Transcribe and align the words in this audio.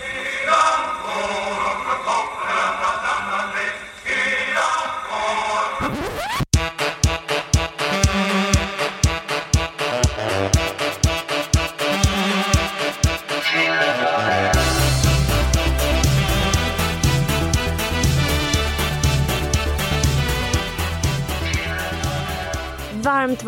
Yeah. 0.00 0.21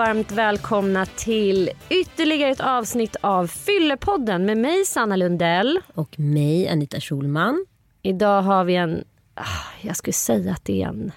Varmt, 0.04 0.32
välkomna 0.32 1.06
till 1.06 1.70
ytterligare 1.90 2.50
ett 2.50 2.60
avsnitt 2.60 3.16
av 3.20 3.46
Fyllepodden 3.46 4.46
med 4.46 4.58
mig 4.58 4.84
Sanna 4.84 5.16
Lundell. 5.16 5.80
Och 5.94 6.18
mig 6.20 6.68
Anita 6.68 7.00
Schulman. 7.00 7.66
Idag 8.02 8.42
har 8.42 8.64
vi 8.64 8.76
en, 8.76 9.04
ah, 9.34 9.42
jag 9.80 9.96
skulle 9.96 10.12
säga 10.12 10.52
att 10.52 10.64
det 10.64 10.82
är 10.82 10.88
en 10.88 11.12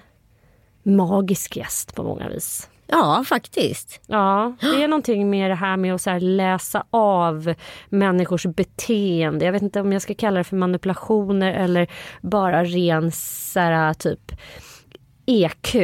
magisk 0.82 1.56
gäst 1.56 1.94
på 1.94 2.02
många 2.02 2.28
vis. 2.28 2.68
Ja, 2.86 3.24
faktiskt. 3.26 4.00
Ja, 4.06 4.56
det 4.60 4.82
är 4.82 4.88
någonting 4.88 5.30
med 5.30 5.50
det 5.50 5.54
här 5.54 5.76
med 5.76 5.94
att 5.94 6.02
så 6.02 6.18
läsa 6.18 6.84
av 6.90 7.54
människors 7.88 8.46
beteende. 8.46 9.44
Jag 9.44 9.52
vet 9.52 9.62
inte 9.62 9.80
om 9.80 9.92
jag 9.92 10.02
ska 10.02 10.14
kalla 10.14 10.38
det 10.38 10.44
för 10.44 10.56
manipulationer 10.56 11.52
eller 11.52 11.90
bara 12.20 12.64
ren 12.64 13.12
så 13.12 13.60
här, 13.60 13.94
typ 13.94 14.32
EQ. 15.26 15.76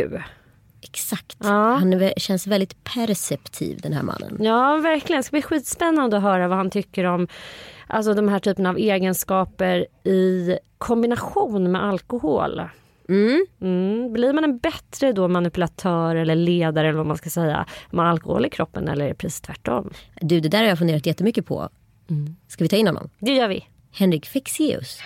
Exakt. 0.84 1.36
Ja. 1.42 1.72
Han 1.74 2.10
känns 2.16 2.46
väldigt 2.46 2.84
perceptiv 2.84 3.80
den 3.82 3.92
här 3.92 4.02
mannen. 4.02 4.38
Ja 4.40 4.76
verkligen. 4.76 5.18
Det 5.18 5.22
ska 5.22 5.34
bli 5.34 5.42
skitspännande 5.42 6.16
att 6.16 6.22
höra 6.22 6.48
vad 6.48 6.58
han 6.58 6.70
tycker 6.70 7.04
om 7.04 7.28
alltså, 7.86 8.14
de 8.14 8.28
här 8.28 8.38
typen 8.38 8.66
av 8.66 8.78
egenskaper 8.78 9.86
i 10.08 10.58
kombination 10.78 11.72
med 11.72 11.84
alkohol. 11.84 12.62
Mm. 13.08 13.46
Mm. 13.60 14.12
Blir 14.12 14.32
man 14.32 14.44
en 14.44 14.58
bättre 14.58 15.12
då 15.12 15.28
manipulatör 15.28 16.16
eller 16.16 16.34
ledare 16.34 16.88
eller 16.88 16.98
vad 16.98 17.06
man 17.06 17.16
ska 17.16 17.30
säga 17.30 17.66
med 17.90 18.08
alkohol 18.08 18.46
i 18.46 18.50
kroppen 18.50 18.88
eller 18.88 19.04
är 19.04 19.08
det 19.08 19.14
precis 19.14 19.40
tvärtom? 19.40 19.90
Du 20.20 20.40
det 20.40 20.48
där 20.48 20.58
har 20.58 20.68
jag 20.68 20.78
funderat 20.78 21.06
jättemycket 21.06 21.46
på. 21.46 21.68
Mm. 22.10 22.36
Ska 22.48 22.64
vi 22.64 22.68
ta 22.68 22.76
in 22.76 22.86
honom? 22.86 23.10
Det 23.18 23.32
gör 23.32 23.48
vi. 23.48 23.68
Henrik 23.92 24.26
Fexeus. 24.26 25.00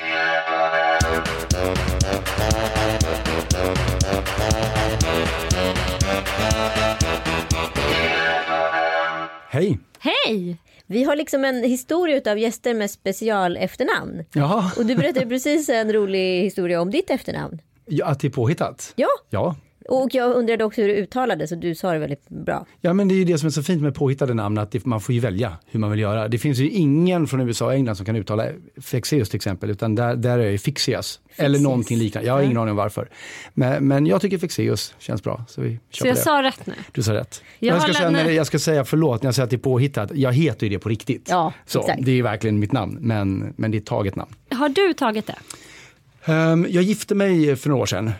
Hej! 9.50 9.78
Hej! 9.98 10.56
Vi 10.86 11.04
har 11.04 11.16
liksom 11.16 11.44
en 11.44 11.62
historia 11.62 12.32
av 12.32 12.38
gäster 12.38 12.74
med 12.74 12.90
special 12.90 13.56
efternamn. 13.56 14.24
Jaha. 14.32 14.72
Och 14.76 14.86
du 14.86 14.94
berättade 14.96 15.26
precis 15.26 15.68
en 15.68 15.92
rolig 15.92 16.42
historia 16.42 16.80
om 16.80 16.90
ditt 16.90 17.10
efternamn. 17.10 17.58
Ja, 17.86 18.06
att 18.06 18.20
det 18.20 18.26
är 18.26 18.30
påhittat? 18.30 18.92
Ja. 18.96 19.08
Ja, 19.30 19.56
och 19.88 20.14
jag 20.14 20.36
undrade 20.36 20.64
också 20.64 20.80
hur 20.80 20.88
du 20.88 20.94
uttalade 20.94 21.48
så 21.48 21.54
du 21.54 21.74
sa 21.74 21.92
det 21.92 21.98
väldigt 21.98 22.28
bra. 22.28 22.66
Ja 22.80 22.92
men 22.92 23.08
det 23.08 23.14
är 23.14 23.16
ju 23.16 23.24
det 23.24 23.38
som 23.38 23.46
är 23.46 23.50
så 23.50 23.62
fint 23.62 23.82
med 23.82 23.94
påhittade 23.94 24.34
namn 24.34 24.58
att 24.58 24.84
man 24.84 25.00
får 25.00 25.14
ju 25.14 25.20
välja 25.20 25.56
hur 25.66 25.80
man 25.80 25.90
vill 25.90 26.00
göra. 26.00 26.28
Det 26.28 26.38
finns 26.38 26.58
ju 26.58 26.70
ingen 26.70 27.26
från 27.26 27.40
USA 27.40 27.66
och 27.66 27.74
England 27.74 27.96
som 27.96 28.06
kan 28.06 28.16
uttala 28.16 28.44
Fexeus 28.80 29.28
till 29.28 29.36
exempel 29.36 29.70
utan 29.70 29.94
där, 29.94 30.16
där 30.16 30.38
är 30.38 30.52
det 30.52 30.58
Fixias. 30.58 31.20
Eller 31.36 31.58
någonting 31.58 31.98
liknande. 31.98 32.26
Jag 32.28 32.34
har 32.34 32.42
ingen 32.42 32.56
aning 32.56 32.70
om 32.70 32.76
varför. 32.76 33.08
Men, 33.54 33.88
men 33.88 34.06
jag 34.06 34.20
tycker 34.20 34.38
Fexeus 34.38 34.94
känns 34.98 35.22
bra. 35.22 35.44
Så, 35.48 35.60
vi 35.60 35.78
så 35.90 36.06
jag 36.06 36.16
det. 36.16 36.20
sa 36.20 36.42
rätt 36.42 36.66
nu? 36.66 36.74
Du 36.92 37.02
sa 37.02 37.14
rätt. 37.14 37.42
Jag, 37.58 37.76
jag, 37.76 37.82
ska 37.82 37.92
säga, 37.92 38.10
när, 38.10 38.30
jag 38.30 38.46
ska 38.46 38.58
säga 38.58 38.84
förlåt 38.84 39.22
när 39.22 39.28
jag 39.28 39.34
säger 39.34 39.44
att 39.44 39.50
det 39.50 39.56
är 39.56 39.58
påhittat. 39.58 40.10
Jag 40.14 40.32
heter 40.32 40.66
ju 40.66 40.72
det 40.72 40.78
på 40.78 40.88
riktigt. 40.88 41.26
Ja, 41.30 41.52
så, 41.66 41.80
exakt. 41.80 42.04
Det 42.04 42.18
är 42.18 42.22
verkligen 42.22 42.58
mitt 42.58 42.72
namn 42.72 42.98
men, 43.00 43.54
men 43.56 43.70
det 43.70 43.76
är 43.76 43.80
ett 43.80 43.86
taget 43.86 44.16
namn. 44.16 44.30
Har 44.50 44.68
du 44.68 44.94
tagit 44.94 45.26
det? 45.26 45.36
Um, 46.32 46.66
jag 46.68 46.82
gifte 46.82 47.14
mig 47.14 47.56
för 47.56 47.68
några 47.68 47.82
år 47.82 47.86
sedan 47.86 48.10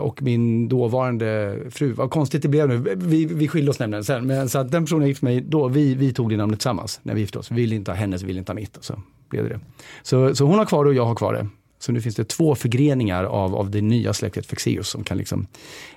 och 0.00 0.22
min 0.22 0.68
dåvarande 0.68 1.58
fru, 1.70 1.92
vad 1.92 2.10
konstigt 2.10 2.42
det 2.42 2.48
blev 2.48 2.68
nu, 2.68 2.96
vi, 2.96 3.24
vi 3.24 3.48
skilde 3.48 3.70
oss 3.70 3.78
nämligen 3.78 4.04
sen, 4.04 4.26
men 4.26 4.48
så 4.48 4.58
att 4.58 4.70
den 4.70 4.84
personen 4.84 5.02
jag 5.02 5.08
gifte 5.08 5.24
mig 5.24 5.40
då, 5.40 5.68
vi, 5.68 5.94
vi 5.94 6.12
tog 6.12 6.30
det 6.30 6.36
namnet 6.36 6.58
tillsammans 6.58 7.00
när 7.02 7.14
vi 7.14 7.20
gifte 7.20 7.38
oss. 7.38 7.50
Vi 7.50 7.54
ville 7.54 7.74
inte 7.74 7.90
ha 7.90 7.96
hennes, 7.96 8.22
vi 8.22 8.26
ville 8.26 8.38
inte 8.38 8.52
ha 8.52 8.54
mitt 8.54 8.76
och 8.76 8.84
så 8.84 9.02
blev 9.28 9.44
det 9.44 9.48
det. 9.48 9.60
Så, 10.02 10.34
så 10.34 10.44
hon 10.44 10.58
har 10.58 10.66
kvar 10.66 10.84
det 10.84 10.88
och 10.88 10.96
jag 10.96 11.06
har 11.06 11.14
kvar 11.14 11.32
det. 11.32 11.46
Så 11.78 11.92
nu 11.92 12.00
finns 12.00 12.14
det 12.14 12.24
två 12.24 12.54
förgreningar 12.54 13.24
av, 13.24 13.54
av 13.54 13.70
det 13.70 13.80
nya 13.80 14.12
släktet 14.12 14.46
Fexeus 14.46 14.88
som 14.88 15.04
kan 15.04 15.18
liksom 15.18 15.46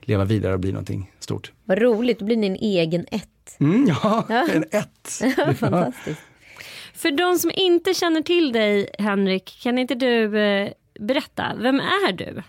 leva 0.02 0.26
vidare 0.26 0.54
och 0.54 0.60
bli 0.60 0.72
någonting 0.72 1.12
stort. 1.20 1.52
Vad 1.66 1.82
roligt, 1.82 2.20
då 2.20 2.26
blir 2.26 2.38
ni 2.38 2.48
en 2.48 2.56
egen 2.56 3.06
ett. 3.12 3.58
Mm, 3.60 3.88
ja, 3.88 4.26
ja, 4.30 4.48
en 4.54 4.64
ett. 4.72 5.22
Fantastiskt. 5.58 6.22
För 6.94 7.12
de 7.12 7.40
som 7.40 7.52
inte 7.56 7.94
känner 7.94 8.22
till 8.22 8.52
dig, 8.52 8.90
Henrik, 9.00 9.60
kan 9.64 9.78
inte 9.78 9.96
du 9.96 10.40
eh, 10.40 10.70
berätta, 11.00 11.56
vem 11.58 11.80
är 11.80 12.12
du? 12.12 12.42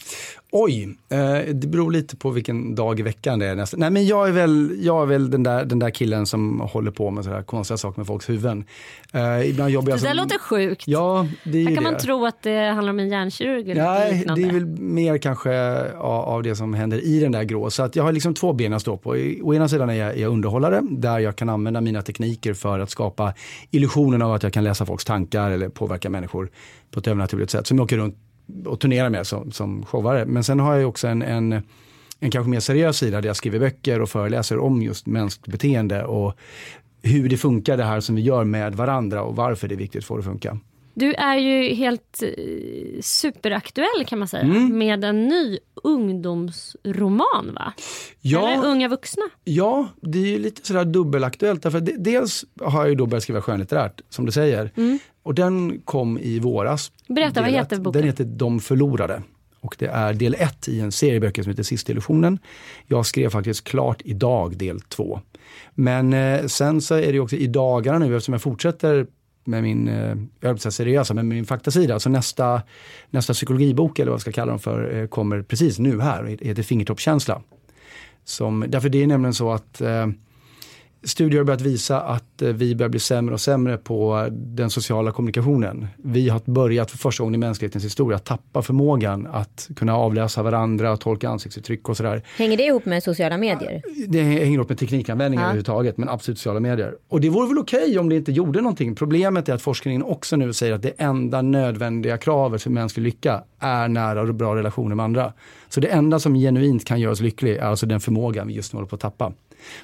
Oj, 0.52 0.96
eh, 1.08 1.54
det 1.54 1.66
beror 1.66 1.92
lite 1.92 2.16
på 2.16 2.30
vilken 2.30 2.74
dag 2.74 3.00
i 3.00 3.02
veckan 3.02 3.38
det 3.38 3.46
är. 3.46 3.54
Nästan. 3.54 3.80
Nej, 3.80 3.90
men 3.90 4.06
jag 4.06 4.28
är 4.28 4.32
väl, 4.32 4.78
jag 4.80 5.02
är 5.02 5.06
väl 5.06 5.30
den, 5.30 5.42
där, 5.42 5.64
den 5.64 5.78
där 5.78 5.90
killen 5.90 6.26
som 6.26 6.60
håller 6.60 6.90
på 6.90 7.10
med 7.10 7.24
sådär 7.24 7.42
konstiga 7.42 7.78
saker 7.78 8.00
med 8.00 8.06
folks 8.06 8.28
huvuden. 8.28 8.64
Eh, 9.12 9.50
ibland 9.50 9.70
jobbar 9.70 9.90
jag 9.90 9.98
det 9.98 10.02
där 10.02 10.08
som, 10.08 10.16
låter 10.16 10.38
sjukt. 10.38 10.84
Ja, 10.86 11.26
det 11.44 11.58
är 11.58 11.66
Här 11.66 11.74
kan 11.74 11.84
det. 11.84 11.90
man 11.90 12.00
tro 12.00 12.26
att 12.26 12.42
det 12.42 12.70
handlar 12.70 12.90
om 12.90 12.98
en 12.98 13.08
hjärnkirurg. 13.08 13.74
Nej, 13.74 14.24
det 14.36 14.42
är 14.42 14.52
väl 14.52 14.66
mer 14.66 15.18
kanske 15.18 15.82
av, 15.92 16.24
av 16.24 16.42
det 16.42 16.56
som 16.56 16.74
händer 16.74 17.04
i 17.04 17.20
den 17.20 17.32
där 17.32 17.42
grå. 17.42 17.70
Så 17.70 17.82
att 17.82 17.96
jag 17.96 18.04
har 18.04 18.12
liksom 18.12 18.34
två 18.34 18.52
ben 18.52 18.72
att 18.72 18.82
stå 18.82 18.96
på. 18.96 19.10
Å 19.42 19.54
ena 19.54 19.68
sidan 19.68 19.90
är 19.90 19.94
jag, 19.94 20.08
är 20.08 20.22
jag 20.22 20.32
underhållare 20.32 20.82
där 20.90 21.18
jag 21.18 21.36
kan 21.36 21.48
använda 21.48 21.80
mina 21.80 22.02
tekniker 22.02 22.54
för 22.54 22.78
att 22.78 22.90
skapa 22.90 23.34
illusionen 23.70 24.22
av 24.22 24.32
att 24.32 24.42
jag 24.42 24.52
kan 24.52 24.64
läsa 24.64 24.86
folks 24.86 25.04
tankar 25.04 25.50
eller 25.50 25.68
påverka 25.68 26.10
människor 26.10 26.50
på 26.90 27.00
ett 27.00 27.06
övernaturligt 27.06 27.50
sätt. 27.50 27.66
Som 27.66 27.78
jag 27.78 27.84
åker 27.84 27.96
runt 27.96 28.16
och 28.66 28.80
turnera 28.80 29.10
med 29.10 29.26
som, 29.26 29.52
som 29.52 29.84
showare. 29.86 30.26
Men 30.26 30.44
sen 30.44 30.60
har 30.60 30.76
jag 30.76 30.88
också 30.88 31.08
en, 31.08 31.22
en, 31.22 31.52
en 32.20 32.30
kanske 32.30 32.50
mer 32.50 32.60
seriös 32.60 32.98
sida 32.98 33.20
där 33.20 33.28
jag 33.28 33.36
skriver 33.36 33.58
böcker 33.58 34.00
och 34.00 34.08
föreläser 34.08 34.58
om 34.58 34.82
just 34.82 35.06
mänskligt 35.06 35.52
beteende 35.52 36.04
och 36.04 36.38
hur 37.02 37.28
det 37.28 37.36
funkar 37.36 37.76
det 37.76 37.84
här 37.84 38.00
som 38.00 38.14
vi 38.14 38.22
gör 38.22 38.44
med 38.44 38.74
varandra 38.74 39.22
och 39.22 39.36
varför 39.36 39.68
det 39.68 39.74
är 39.74 39.76
viktigt 39.76 40.04
för 40.04 40.18
att 40.18 40.24
funka. 40.24 40.58
Du 40.98 41.14
är 41.14 41.36
ju 41.36 41.74
helt 41.74 42.22
eh, 42.22 43.00
superaktuell 43.00 44.04
kan 44.06 44.18
man 44.18 44.28
säga 44.28 44.42
mm. 44.42 44.78
med 44.78 45.04
en 45.04 45.28
ny 45.28 45.58
ungdomsroman 45.82 47.54
va? 47.54 47.72
Ja, 48.20 48.48
Eller 48.48 48.66
unga 48.66 48.88
vuxna? 48.88 49.22
Ja, 49.44 49.88
det 50.00 50.18
är 50.18 50.26
ju 50.26 50.38
lite 50.38 50.66
sådär 50.66 50.84
dubbelaktuellt. 50.84 51.62
Därför 51.62 51.80
dels 51.80 52.44
har 52.60 52.80
jag 52.80 52.88
ju 52.88 52.94
då 52.94 53.06
börjat 53.06 53.22
skriva 53.22 53.42
skönlitterärt 53.42 54.00
som 54.08 54.26
du 54.26 54.32
säger. 54.32 54.72
Mm. 54.76 54.98
Och 55.22 55.34
den 55.34 55.80
kom 55.80 56.18
i 56.18 56.38
våras. 56.38 56.92
Berätta, 57.08 57.40
vad 57.40 57.50
heter 57.50 57.78
boken? 57.78 58.00
Den 58.00 58.10
heter 58.10 58.24
De 58.24 58.60
förlorade. 58.60 59.22
Och 59.60 59.76
det 59.78 59.86
är 59.86 60.14
del 60.14 60.36
ett 60.38 60.68
i 60.68 60.80
en 60.80 60.92
serie 60.92 61.20
böcker 61.20 61.42
som 61.42 61.50
heter 61.50 61.62
Sista 61.62 61.92
illusionen. 61.92 62.38
Jag 62.86 63.06
skrev 63.06 63.30
faktiskt 63.30 63.64
klart 63.64 64.02
idag 64.04 64.56
del 64.56 64.80
två. 64.80 65.20
Men 65.74 66.12
eh, 66.12 66.46
sen 66.46 66.80
så 66.80 66.94
är 66.94 67.12
det 67.12 67.20
också 67.20 67.36
i 67.36 67.46
dagarna 67.46 67.98
nu 67.98 68.16
eftersom 68.16 68.32
jag 68.32 68.42
fortsätter 68.42 69.06
med 69.44 69.62
min, 69.62 69.88
eh, 69.88 70.16
jag 70.40 70.52
vill 70.52 70.58
säga 70.58 70.72
seriösa, 70.72 71.14
med 71.14 71.24
min 71.24 71.46
faktasida. 71.46 71.94
Alltså 71.94 72.08
nästa, 72.08 72.62
nästa 73.10 73.32
psykologibok 73.32 73.98
eller 73.98 74.10
vad 74.10 74.16
jag 74.16 74.20
ska 74.20 74.32
kalla 74.32 74.50
dem 74.50 74.58
för 74.58 74.96
eh, 74.96 75.06
kommer 75.06 75.42
precis 75.42 75.78
nu 75.78 76.00
här 76.00 76.22
och 76.22 76.28
heter 76.28 76.62
Fingertoppskänsla. 76.62 77.42
Som, 78.24 78.64
därför 78.68 78.88
det 78.88 79.02
är 79.02 79.06
nämligen 79.06 79.34
så 79.34 79.52
att 79.52 79.80
eh, 79.80 80.06
studier 81.02 81.38
har 81.38 81.44
börjat 81.44 81.60
visa 81.60 82.00
att 82.00 82.42
eh, 82.42 82.48
vi 82.48 82.74
börjar 82.74 82.90
bli 82.90 83.00
sämre 83.00 83.34
och 83.34 83.40
sämre 83.40 83.76
på 83.76 84.28
den 84.30 84.70
sociala 84.70 85.12
kommunikationen. 85.12 85.86
Vi 85.96 86.28
har 86.28 86.40
börjat 86.44 86.90
för 86.90 86.98
första 86.98 87.22
gången 87.22 87.34
i 87.34 87.38
mänsklighetens 87.38 87.84
historia 87.84 88.18
tappa 88.18 88.62
förmågan 88.62 89.26
att 89.26 89.68
kunna 89.76 89.96
avläsa 89.96 90.42
varandra, 90.42 90.96
tolka 90.96 91.28
ansiktsuttryck 91.28 91.88
och 91.88 91.96
sådär. 91.96 92.22
Hänger 92.36 92.56
det 92.56 92.62
ihop 92.62 92.84
med 92.84 93.02
sociala 93.02 93.38
medier? 93.38 93.82
Det 94.08 94.22
hänger 94.22 94.46
ihop 94.46 94.68
med 94.68 94.78
teknikanvändning 94.78 95.40
ja. 95.40 95.44
överhuvudtaget, 95.44 95.96
men 95.96 96.08
absolut 96.08 96.38
sociala 96.38 96.60
medier. 96.60 96.94
Och 97.08 97.20
det 97.20 97.28
vore 97.28 97.48
väl 97.48 97.58
okej 97.58 97.82
okay 97.82 97.98
om 97.98 98.08
det 98.08 98.16
inte 98.16 98.32
gjorde 98.32 98.60
någonting. 98.60 98.94
Problemet 98.94 99.48
är 99.48 99.54
att 99.54 99.62
forskningen 99.62 100.02
också 100.02 100.36
nu 100.36 100.52
säger 100.52 100.72
att 100.72 100.82
det 100.82 100.92
enda 100.98 101.42
nödvändiga 101.42 102.18
kravet 102.18 102.62
för 102.62 102.70
mänsklig 102.70 103.02
lycka 103.02 103.42
är 103.58 103.88
nära 103.88 104.20
och 104.22 104.34
bra 104.34 104.56
relationer 104.56 104.94
med 104.94 105.04
andra. 105.04 105.32
Så 105.68 105.80
det 105.80 105.88
enda 105.88 106.18
som 106.18 106.34
genuint 106.34 106.84
kan 106.84 107.00
göra 107.00 107.12
oss 107.12 107.20
lyckliga 107.20 107.62
är 107.62 107.66
alltså 107.66 107.86
den 107.86 108.00
förmågan 108.00 108.46
vi 108.46 108.54
just 108.54 108.72
nu 108.72 108.76
håller 108.76 108.88
på 108.88 108.94
att 108.94 109.00
tappa. 109.00 109.32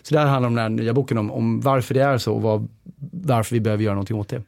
Så 0.03 0.15
det 0.15 0.21
här 0.21 0.27
handlar 0.27 0.49
om 0.49 0.55
den 0.55 0.63
här 0.63 0.69
nya 0.69 0.93
boken 0.93 1.19
om, 1.19 1.31
om 1.31 1.61
varför 1.61 1.95
det 1.95 2.03
är 2.03 2.19
så 2.19 2.35
och 2.35 2.43
vad, 2.43 2.69
varför 3.11 3.55
vi 3.55 3.61
behöver 3.61 3.85
göra 3.85 3.95
någonting 3.95 4.17
åt 4.17 4.29
det. 4.29 4.43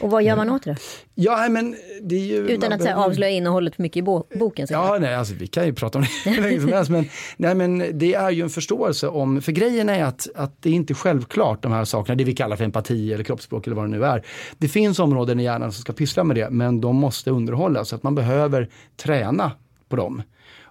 Och 0.00 0.10
vad 0.10 0.22
gör 0.22 0.36
man 0.36 0.50
åt 0.50 0.62
det? 0.62 0.76
Ja, 1.14 1.48
men 1.50 1.76
det 2.02 2.16
ju, 2.16 2.48
Utan 2.48 2.72
att 2.72 2.78
behöver... 2.78 3.04
avslöja 3.04 3.32
innehållet 3.32 3.76
för 3.76 3.82
mycket 3.82 3.96
i 3.96 4.02
boken? 4.38 4.66
Så 4.66 4.74
ja, 4.74 4.98
nej, 5.00 5.14
alltså, 5.14 5.34
vi 5.34 5.46
kan 5.46 5.66
ju 5.66 5.74
prata 5.74 5.98
om 5.98 6.04
det 6.24 6.30
hur 6.30 6.42
länge 6.42 6.60
som 6.60 6.72
helst. 6.72 6.90
Men, 6.90 7.04
nej, 7.36 7.54
men 7.54 7.98
det 7.98 8.14
är 8.14 8.30
ju 8.30 8.42
en 8.42 8.50
förståelse 8.50 9.08
om, 9.08 9.42
för 9.42 9.52
grejen 9.52 9.88
är 9.88 10.04
att, 10.04 10.28
att 10.34 10.62
det 10.62 10.70
är 10.70 10.74
inte 10.74 10.94
självklart 10.94 11.62
de 11.62 11.72
här 11.72 11.84
sakerna, 11.84 12.16
det 12.16 12.24
vi 12.24 12.34
kallar 12.34 12.56
för 12.56 12.64
empati 12.64 13.12
eller 13.12 13.24
kroppsspråk 13.24 13.66
eller 13.66 13.76
vad 13.76 13.84
det 13.84 13.90
nu 13.90 14.04
är. 14.04 14.22
Det 14.58 14.68
finns 14.68 14.98
områden 14.98 15.40
i 15.40 15.44
hjärnan 15.44 15.72
som 15.72 15.80
ska 15.80 15.92
pyssla 15.92 16.24
med 16.24 16.36
det, 16.36 16.50
men 16.50 16.80
de 16.80 16.96
måste 16.96 17.30
underhållas. 17.30 17.88
Så 17.88 17.96
att 17.96 18.02
man 18.02 18.14
behöver 18.14 18.68
träna 18.96 19.52
på 19.88 19.96
dem. 19.96 20.22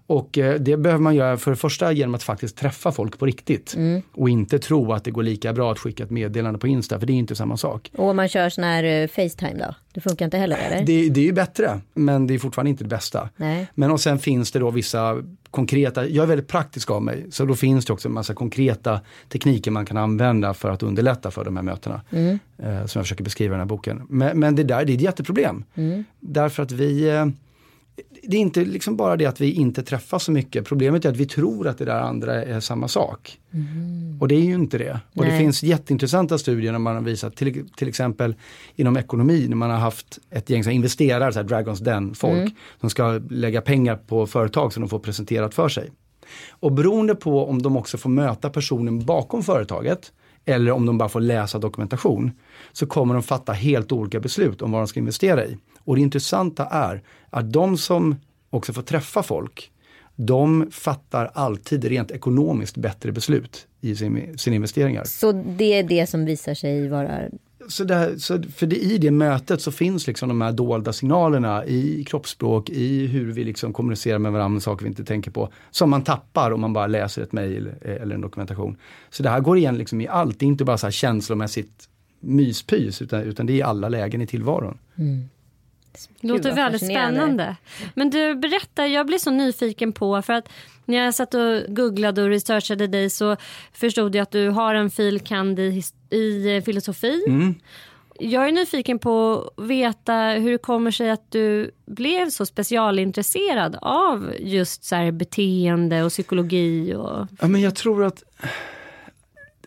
Och 0.08 0.38
eh, 0.38 0.56
det 0.60 0.78
behöver 0.78 1.02
man 1.02 1.16
göra 1.16 1.38
för 1.38 1.52
det 1.52 1.58
första 1.58 1.92
genom 1.92 2.16
att 2.16 2.24
faktiskt 2.24 2.58
träffa 2.58 2.92
folk 2.92 3.20
på 3.20 3.26
riktigt. 3.26 3.76
Mm. 3.76 4.02
Och 4.14 4.30
inte 4.30 4.60
tro 4.60 4.94
att 4.94 5.04
det 5.04 5.12
går 5.12 5.24
lika 5.24 5.54
bra 5.54 5.72
att 5.72 5.80
skicka 5.80 6.04
ett 6.04 6.10
meddelande 6.10 6.60
på 6.60 6.68
Insta, 6.68 7.00
för 7.00 7.08
det 7.08 7.14
är 7.14 7.16
inte 7.16 7.36
samma 7.36 7.58
sak. 7.58 7.92
Och 7.98 8.10
om 8.10 8.16
man 8.16 8.28
kör 8.28 8.50
sån 8.50 8.64
här 8.64 8.84
uh, 8.84 9.08
Facetime 9.08 9.60
då? 9.60 9.76
Det 9.94 10.02
funkar 10.02 10.26
inte 10.26 10.38
heller 10.38 10.58
eller? 10.58 10.86
Det, 10.86 11.10
det 11.10 11.22
är 11.22 11.26
ju 11.26 11.34
bättre, 11.34 11.80
men 11.94 12.28
det 12.28 12.34
är 12.34 12.40
fortfarande 12.40 12.70
inte 12.70 12.84
det 12.84 12.88
bästa. 12.88 13.30
Nej. 13.36 13.68
Men 13.74 13.92
och 13.92 14.00
sen 14.02 14.20
finns 14.20 14.52
det 14.52 14.60
då 14.60 14.72
vissa 14.72 15.18
konkreta, 15.52 16.08
jag 16.08 16.24
är 16.24 16.28
väldigt 16.28 16.48
praktisk 16.48 16.92
av 16.92 17.04
mig, 17.04 17.26
så 17.32 17.46
då 17.46 17.56
finns 17.56 17.86
det 17.86 17.94
också 17.94 18.08
en 18.08 18.14
massa 18.14 18.34
konkreta 18.34 19.00
tekniker 19.30 19.72
man 19.72 19.86
kan 19.86 19.98
använda 19.98 20.54
för 20.54 20.70
att 20.70 20.84
underlätta 20.84 21.32
för 21.32 21.46
de 21.46 21.56
här 21.56 21.64
mötena. 21.64 22.02
Mm. 22.10 22.40
Eh, 22.58 22.86
som 22.86 23.00
jag 23.00 23.06
försöker 23.06 23.24
beskriva 23.24 23.52
i 23.52 23.54
den 23.54 23.60
här 23.60 23.66
boken. 23.66 24.06
Men, 24.10 24.40
men 24.40 24.56
det 24.56 24.64
där 24.64 24.86
det 24.86 24.92
är 24.92 24.96
ett 24.96 25.02
jätteproblem. 25.02 25.64
Mm. 25.76 26.04
Därför 26.20 26.64
att 26.64 26.72
vi 26.72 27.10
eh, 27.10 27.26
det 28.24 28.38
är 28.38 28.42
inte 28.42 28.66
liksom 28.66 28.98
bara 28.98 29.16
det 29.18 29.26
att 29.26 29.42
vi 29.42 29.52
inte 29.52 29.84
träffas 29.84 30.24
så 30.24 30.32
mycket. 30.32 30.66
Problemet 30.66 31.06
är 31.06 31.10
att 31.10 31.18
vi 31.18 31.26
tror 31.26 31.68
att 31.68 31.78
det 31.78 31.86
där 31.86 32.00
andra 32.00 32.44
är 32.44 32.60
samma 32.60 32.88
sak. 32.88 33.40
Mm. 33.54 34.18
Och 34.22 34.28
det 34.28 34.36
är 34.36 34.42
ju 34.42 34.54
inte 34.54 34.78
det. 34.78 35.00
Och 35.14 35.22
Nej. 35.24 35.32
det 35.32 35.38
finns 35.38 35.64
jätteintressanta 35.64 36.38
studier 36.38 36.72
när 36.72 36.80
man 36.80 36.96
har 36.96 37.02
visat 37.02 37.36
till, 37.36 37.70
till 37.70 37.88
exempel 37.88 38.36
inom 38.76 38.98
ekonomi 38.98 39.46
när 39.50 39.56
man 39.56 39.70
har 39.70 39.78
haft 39.78 40.20
ett 40.30 40.50
gäng 40.50 40.64
som 40.64 40.74
investerar, 40.74 41.32
så 41.32 41.40
här 41.40 41.44
Dragons 41.44 41.80
Den 41.80 42.16
folk, 42.16 42.38
mm. 42.38 42.52
som 42.80 42.90
ska 42.90 43.22
lägga 43.30 43.62
pengar 43.62 43.96
på 43.96 44.28
företag 44.28 44.74
som 44.74 44.82
de 44.82 44.90
får 44.90 45.00
presenterat 45.00 45.54
för 45.54 45.70
sig. 45.70 45.92
Och 46.50 46.72
beroende 46.72 47.16
på 47.16 47.46
om 47.50 47.62
de 47.62 47.78
också 47.78 47.98
får 47.98 48.10
möta 48.10 48.50
personen 48.50 49.06
bakom 49.06 49.44
företaget 49.44 50.12
eller 50.46 50.72
om 50.72 50.86
de 50.86 50.98
bara 50.98 51.10
får 51.10 51.20
läsa 51.20 51.60
dokumentation, 51.60 52.32
så 52.72 52.86
kommer 52.86 53.14
de 53.14 53.24
fatta 53.24 53.52
helt 53.52 53.92
olika 53.92 54.20
beslut 54.20 54.62
om 54.62 54.72
vad 54.72 54.82
de 54.82 54.88
ska 54.88 55.00
investera 55.00 55.46
i. 55.46 55.58
Och 55.88 55.96
det 55.96 56.02
intressanta 56.02 56.66
är 56.66 57.02
att 57.30 57.54
de 57.54 57.78
som 57.78 58.16
också 58.50 58.74
får 58.74 58.82
träffa 58.82 59.24
folk, 59.24 59.72
de 60.16 60.72
fattar 60.72 61.32
alltid 61.34 61.86
rent 61.86 62.12
ekonomiskt 62.12 62.78
bättre 62.78 63.12
beslut 63.12 63.68
i 63.82 63.96
sin, 63.96 64.38
sina 64.38 64.56
investeringar. 64.56 65.04
Så 65.04 65.32
det 65.32 65.74
är 65.74 65.84
det 65.84 66.08
som 66.08 66.26
visar 66.26 66.54
sig 66.54 66.88
vara 66.88 67.20
så, 67.70 67.84
det, 67.84 68.20
så 68.20 68.44
för 68.44 68.68
det, 68.68 68.76
i 68.76 68.98
det 68.98 69.12
mötet 69.12 69.62
så 69.62 69.72
finns 69.72 70.08
liksom 70.08 70.30
de 70.30 70.42
här 70.42 70.52
dolda 70.52 70.94
signalerna 70.94 71.66
i 71.66 72.04
kroppsspråk, 72.04 72.70
i 72.70 73.08
hur 73.08 73.32
vi 73.32 73.44
liksom 73.44 73.74
kommunicerar 73.74 74.20
med 74.20 74.32
varandra, 74.32 74.60
saker 74.60 74.84
vi 74.84 74.90
inte 74.90 75.04
tänker 75.04 75.32
på, 75.32 75.50
som 75.72 75.90
man 75.90 76.04
tappar 76.04 76.52
om 76.52 76.62
man 76.62 76.74
bara 76.74 76.88
läser 76.88 77.22
ett 77.22 77.32
mejl 77.32 77.70
eller 77.82 78.16
en 78.16 78.22
dokumentation. 78.22 78.78
Så 79.10 79.24
det 79.24 79.30
här 79.30 79.40
går 79.40 79.58
igen 79.58 79.78
liksom 79.78 80.02
i 80.02 80.08
allt, 80.08 80.40
det 80.40 80.46
är 80.46 80.48
inte 80.48 80.66
bara 80.66 80.78
så 80.78 80.86
här 80.86 80.92
känslomässigt 80.92 81.90
myspys, 82.20 83.02
utan, 83.02 83.22
utan 83.22 83.46
det 83.46 83.54
är 83.54 83.58
i 83.58 83.62
alla 83.62 83.90
lägen 83.90 84.22
i 84.22 84.28
tillvaron. 84.28 84.78
Mm. 84.96 85.30
Det 86.22 86.28
låter 86.28 86.52
väldigt 86.52 86.86
spännande. 86.86 87.56
Men 87.94 88.10
du, 88.10 88.36
berätta, 88.36 88.88
jag 88.88 89.06
blir 89.06 89.18
så 89.18 89.32
nyfiken 89.32 89.94
på, 89.94 90.22
för 90.22 90.34
att 90.34 90.50
när 90.86 90.98
jag 90.98 91.14
satt 91.14 91.34
och 91.34 91.64
googlade 91.68 92.24
och 92.24 92.30
researchade 92.30 92.88
dig 92.88 93.10
så 93.10 93.38
förstod 93.74 94.16
jag 94.16 94.24
att 94.24 94.32
du 94.32 94.50
har 94.50 94.76
en 94.76 94.90
fil. 94.90 95.22
i, 95.60 95.84
i 96.16 96.62
filosofi. 96.66 97.24
Mm. 97.28 97.56
Jag 98.20 98.48
är 98.48 98.52
nyfiken 98.52 99.00
på 99.00 99.44
att 99.58 99.64
veta 99.66 100.14
hur 100.14 100.52
det 100.52 100.58
kommer 100.58 100.92
sig 100.92 101.10
att 101.10 101.32
du 101.32 101.72
blev 101.86 102.30
så 102.30 102.46
specialintresserad 102.46 103.78
av 103.82 104.34
just 104.40 104.84
så 104.84 104.96
här 104.96 105.12
beteende 105.12 106.04
och 106.04 106.12
psykologi. 106.12 106.94
Och... 106.94 107.28
Ja, 107.42 107.48
men 107.48 107.62
jag 107.62 107.76
tror 107.76 108.04
att 108.04 108.24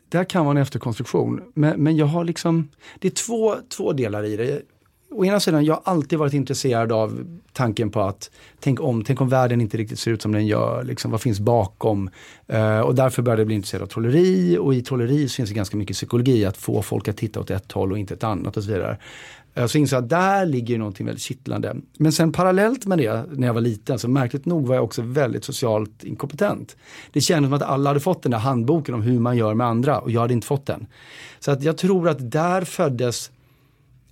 det 0.09 0.19
här 0.19 0.25
kan 0.25 0.45
vara 0.45 0.57
en 0.57 0.63
efterkonstruktion. 0.63 1.53
Men, 1.55 1.83
men 1.83 1.97
jag 1.97 2.07
har 2.07 2.25
liksom, 2.25 2.69
det 2.99 3.09
är 3.09 3.13
två, 3.13 3.57
två 3.77 3.93
delar 3.93 4.25
i 4.25 4.37
det 4.37 4.63
å 5.11 5.25
ena 5.25 5.41
sidan, 5.41 5.65
jag 5.65 5.75
har 5.75 5.83
alltid 5.85 6.19
varit 6.19 6.35
intresserad 6.35 6.93
av 6.93 7.25
tanken 7.53 7.91
på 7.91 8.01
att 8.01 8.31
tänk 8.61 8.81
om, 8.81 9.05
tänk 9.05 9.21
om 9.21 9.29
världen 9.29 9.61
inte 9.61 9.77
riktigt 9.77 9.99
ser 9.99 10.11
ut 10.11 10.23
som 10.23 10.33
den 10.33 10.47
gör, 10.47 10.85
liksom, 10.85 11.11
vad 11.11 11.21
finns 11.21 11.41
bakom? 11.41 12.11
Uh, 12.53 12.81
och 12.81 12.95
därför 12.95 13.23
började 13.23 13.41
jag 13.41 13.47
bli 13.47 13.57
intresserad 13.57 13.83
av 13.83 13.87
trolleri 13.87 14.59
och 14.59 14.75
i 14.75 14.83
trolleri 14.83 15.29
finns 15.29 15.49
det 15.49 15.55
ganska 15.55 15.77
mycket 15.77 15.97
psykologi, 15.97 16.45
att 16.45 16.57
få 16.57 16.83
folk 16.83 17.09
att 17.09 17.17
titta 17.17 17.41
åt 17.41 17.51
ett 17.51 17.73
håll 17.73 17.93
och 17.93 17.99
inte 17.99 18.15
ett 18.15 18.25
annat 18.25 18.57
och 18.57 18.65
så 18.65 18.73
vidare. 18.73 18.97
Uh, 19.59 19.67
så 19.67 19.79
insåg 19.79 19.97
jag 19.97 20.05
att 20.05 20.11
där 20.11 20.47
ligger 20.47 20.79
någonting 20.79 21.07
väldigt 21.07 21.23
kittlande. 21.23 21.77
Men 21.99 22.13
sen 22.13 22.33
parallellt 22.33 22.87
med 22.87 22.99
det, 22.99 23.25
när 23.33 23.47
jag 23.47 23.55
var 23.55 23.61
liten, 23.61 23.99
så 23.99 24.09
märkligt 24.09 24.47
nog 24.47 24.67
var 24.67 24.75
jag 24.75 24.85
också 24.85 25.03
väldigt 25.03 25.45
socialt 25.45 26.05
inkompetent. 26.05 26.77
Det 27.13 27.21
kändes 27.21 27.49
som 27.49 27.53
att 27.53 27.63
alla 27.63 27.91
hade 27.91 28.01
fått 28.01 28.23
den 28.23 28.33
där 28.33 28.39
handboken 28.39 28.95
om 28.95 29.03
hur 29.03 29.19
man 29.19 29.37
gör 29.37 29.55
med 29.55 29.67
andra 29.67 29.99
och 29.99 30.11
jag 30.11 30.21
hade 30.21 30.35
inte 30.35 30.47
fått 30.47 30.67
den. 30.67 30.87
Så 31.41 31.51
att 31.51 31.63
jag 31.63 31.79
tror 31.79 32.09
att 32.09 32.31
där 32.31 32.65
föddes 32.65 33.31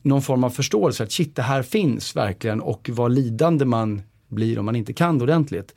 någon 0.03 0.23
form 0.23 0.45
av 0.45 0.51
förståelse 0.51 1.03
att 1.03 1.13
shit 1.13 1.37
det 1.37 1.43
här 1.43 1.63
finns 1.63 2.17
verkligen 2.17 2.61
och 2.61 2.91
vad 2.93 3.13
lidande 3.13 3.65
man 3.65 4.03
blir 4.29 4.59
om 4.59 4.65
man 4.65 4.77
inte 4.77 4.93
kan 4.93 5.19
det 5.19 5.25
ordentligt 5.25 5.75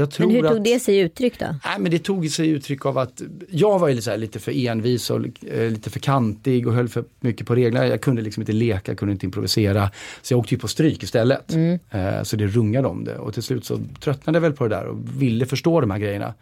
men 0.00 0.30
hur 0.30 0.42
tog 0.42 0.46
att, 0.46 0.64
det 0.64 0.80
sig 0.80 0.98
uttryck 0.98 1.38
då? 1.38 1.46
Nej, 1.46 1.78
men 1.78 1.90
det 1.90 1.98
tog 1.98 2.30
sig 2.30 2.48
uttryck 2.48 2.86
av 2.86 2.98
att 2.98 3.22
jag 3.50 3.78
var 3.78 3.90
lite, 3.90 4.16
lite 4.16 4.38
för 4.38 4.66
envis 4.66 5.10
och 5.10 5.20
eh, 5.46 5.70
lite 5.70 5.90
för 5.90 6.00
kantig 6.00 6.66
och 6.68 6.74
höll 6.74 6.88
för 6.88 7.04
mycket 7.20 7.46
på 7.46 7.54
reglerna. 7.54 7.86
Jag 7.86 8.00
kunde 8.00 8.22
liksom 8.22 8.42
inte 8.42 8.52
leka, 8.52 8.94
kunde 8.94 9.12
inte 9.12 9.26
improvisera. 9.26 9.90
Så 10.22 10.34
jag 10.34 10.40
åkte 10.40 10.54
ju 10.54 10.58
på 10.58 10.68
stryk 10.68 11.02
istället. 11.02 11.54
Mm. 11.54 11.78
Eh, 11.90 12.22
så 12.22 12.36
det 12.36 12.46
rungade 12.46 12.88
om 12.88 13.04
det 13.04 13.16
och 13.16 13.34
till 13.34 13.42
slut 13.42 13.64
så 13.64 13.80
tröttnade 14.00 14.36
jag 14.36 14.40
väl 14.42 14.52
på 14.52 14.68
det 14.68 14.74
där 14.74 14.86
och 14.86 14.98
ville 15.20 15.46
förstå 15.46 15.80
de 15.80 15.90
här 15.90 15.98
grejerna. 15.98 16.34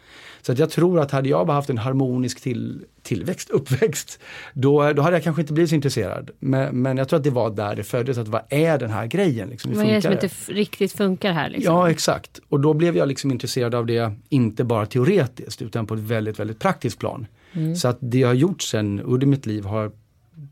Så 0.43 0.53
att 0.53 0.59
jag 0.59 0.71
tror 0.71 1.01
att 1.01 1.11
hade 1.11 1.29
jag 1.29 1.47
bara 1.47 1.53
haft 1.53 1.71
en 1.71 1.79
harmonisk 1.79 2.41
till, 2.41 2.85
tillväxt, 3.03 3.51
uppväxt, 3.51 4.21
då, 4.53 4.93
då 4.93 5.03
hade 5.03 5.17
jag 5.17 5.25
kanske 5.25 5.43
inte 5.43 5.53
blivit 5.53 5.71
så 5.71 5.75
intresserad. 5.75 6.31
Men, 6.39 6.83
men 6.83 6.97
jag 6.97 7.09
tror 7.09 7.17
att 7.17 7.25
det 7.25 7.31
var 7.31 7.51
där 7.51 7.77
det 7.77 7.85
föddes, 7.85 8.19
att 8.19 8.29
vad 8.29 8.43
är 8.49 8.79
den 8.79 8.91
här 8.91 9.07
grejen? 9.07 9.49
Liksom, 9.49 9.73
vad 9.75 9.87
är 9.87 9.95
det 9.95 10.03
som 10.03 10.13
inte 10.13 10.31
riktigt 10.47 10.93
funkar 10.93 11.33
här? 11.33 11.51
Liksom? 11.51 11.75
Ja 11.75 11.91
exakt, 11.91 12.41
och 12.49 12.61
då 12.61 12.75
blev 12.75 12.97
jag 12.97 13.09
liksom 13.09 13.31
intresserad 13.43 13.75
av 13.75 13.87
det, 13.87 14.13
inte 14.29 14.65
bara 14.65 14.87
teoretiskt 14.87 15.63
utan 15.63 15.87
på 15.87 15.95
ett 15.95 16.01
väldigt, 16.01 16.41
väldigt 16.41 16.59
praktiskt 16.59 16.99
plan. 16.99 17.27
Mm. 17.53 17.77
Så 17.77 17.89
att 17.89 17.99
det 18.01 18.19
jag 18.19 18.29
har 18.29 18.35
gjort 18.35 18.63
sen 18.63 19.01
under 19.01 19.27
mitt 19.27 19.47
liv 19.47 19.65
har 19.65 19.93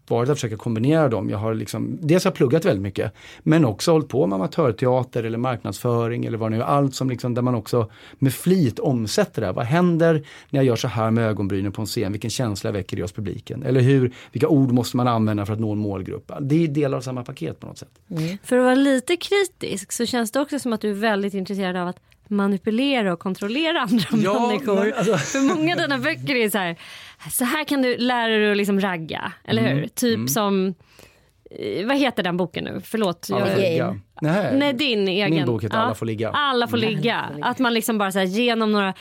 varit 0.09 0.29
att 0.29 0.37
försöka 0.37 0.57
kombinera 0.57 1.09
dem. 1.09 1.31
Jag 1.31 1.39
har 1.39 1.55
liksom, 1.55 1.99
dels 2.01 2.25
har 2.25 2.31
jag 2.31 2.37
pluggat 2.37 2.65
väldigt 2.65 2.83
mycket, 2.83 3.13
men 3.43 3.65
också 3.65 3.93
hållit 3.93 4.09
på 4.09 4.27
med 4.27 4.37
amatörteater 4.37 5.25
eller 5.25 5.39
marknadsföring 5.39 6.25
eller 6.25 6.39
vad 6.39 6.51
det 6.51 6.57
nu 6.57 6.63
är. 6.63 6.67
Allt 6.67 6.95
som 6.95 7.11
liksom, 7.11 7.35
där 7.35 7.43
man 7.43 7.55
också 7.55 7.91
med 8.19 8.35
flit 8.35 8.79
omsätter 8.79 9.43
det. 9.43 9.53
Vad 9.53 9.65
händer 9.65 10.27
när 10.51 10.59
jag 10.59 10.65
gör 10.65 10.77
så 10.77 10.89
här 10.89 11.11
med 11.11 11.29
ögonbrynen 11.29 11.73
på 11.73 11.83
en 11.83 11.87
scen? 11.87 12.13
Vilken 12.13 12.31
känsla 12.31 12.71
väcker 12.71 12.97
det 12.97 13.03
hos 13.03 13.13
publiken? 13.13 13.63
Eller 13.63 13.81
hur, 13.81 14.15
vilka 14.33 14.49
ord 14.49 14.73
måste 14.73 14.97
man 14.97 15.09
använda 15.09 15.47
för 15.47 15.53
att 15.53 15.61
nå 15.61 15.73
en 15.73 15.79
målgrupp? 15.79 16.33
Det 16.41 16.65
är 16.65 16.69
delar 16.69 16.99
av 16.99 17.03
samma 17.03 17.25
paket 17.25 17.61
på 17.61 17.67
något 17.67 17.79
sätt. 17.79 18.01
Mm. 18.11 18.39
För 18.43 18.57
att 18.57 18.65
vara 18.65 18.75
lite 18.75 19.17
kritisk 19.17 19.93
så 19.93 20.07
känns 20.07 20.31
det 20.31 20.41
också 20.41 20.59
som 20.59 20.73
att 20.73 20.81
du 20.81 20.91
är 20.91 20.95
väldigt 20.95 21.35
intresserad 21.35 21.77
av 21.77 21.89
att 21.89 22.01
manipulera 22.31 23.13
och 23.13 23.19
kontrollera 23.19 23.81
andra 23.81 24.07
ja, 24.13 24.49
människor. 24.49 24.85
Men, 24.85 24.95
alltså. 24.95 25.17
För 25.17 25.55
många 25.55 25.75
av 25.75 25.81
dina 25.81 25.99
böcker 25.99 26.35
är 26.35 26.51
så 26.51 26.59
här, 26.59 26.77
så 27.31 27.45
här 27.45 27.65
kan 27.65 27.83
du 27.83 27.97
lära 27.97 28.39
dig 28.39 28.51
att 28.51 28.57
liksom 28.57 28.81
ragga, 28.81 29.33
eller 29.45 29.63
mm. 29.63 29.77
hur? 29.77 29.87
Typ 29.87 30.17
mm. 30.17 30.29
som, 30.29 30.75
eh, 31.51 31.87
vad 31.87 31.97
heter 31.97 32.23
den 32.23 32.37
boken 32.37 32.65
nu? 32.65 32.81
Förlåt. 32.85 33.29
Alla 33.33 33.59
jag, 33.59 34.01
Nej, 34.23 34.57
Nej, 34.59 34.73
din 34.73 35.09
egen. 35.09 35.31
Min 35.31 35.47
bok 35.47 35.65
heter 35.65 35.77
ja. 35.77 35.83
Alla 35.83 35.95
får 35.95 36.07
ligga. 36.07 36.31
Alla 36.31 36.69
får 36.69 36.77
ligga. 36.77 37.31
Att 37.43 37.59
man 37.59 37.75
liksom 37.75 37.99
bara 37.99 38.13
så 38.13 38.19
här, 38.19 38.27
genom 38.27 38.73
några 38.73 38.95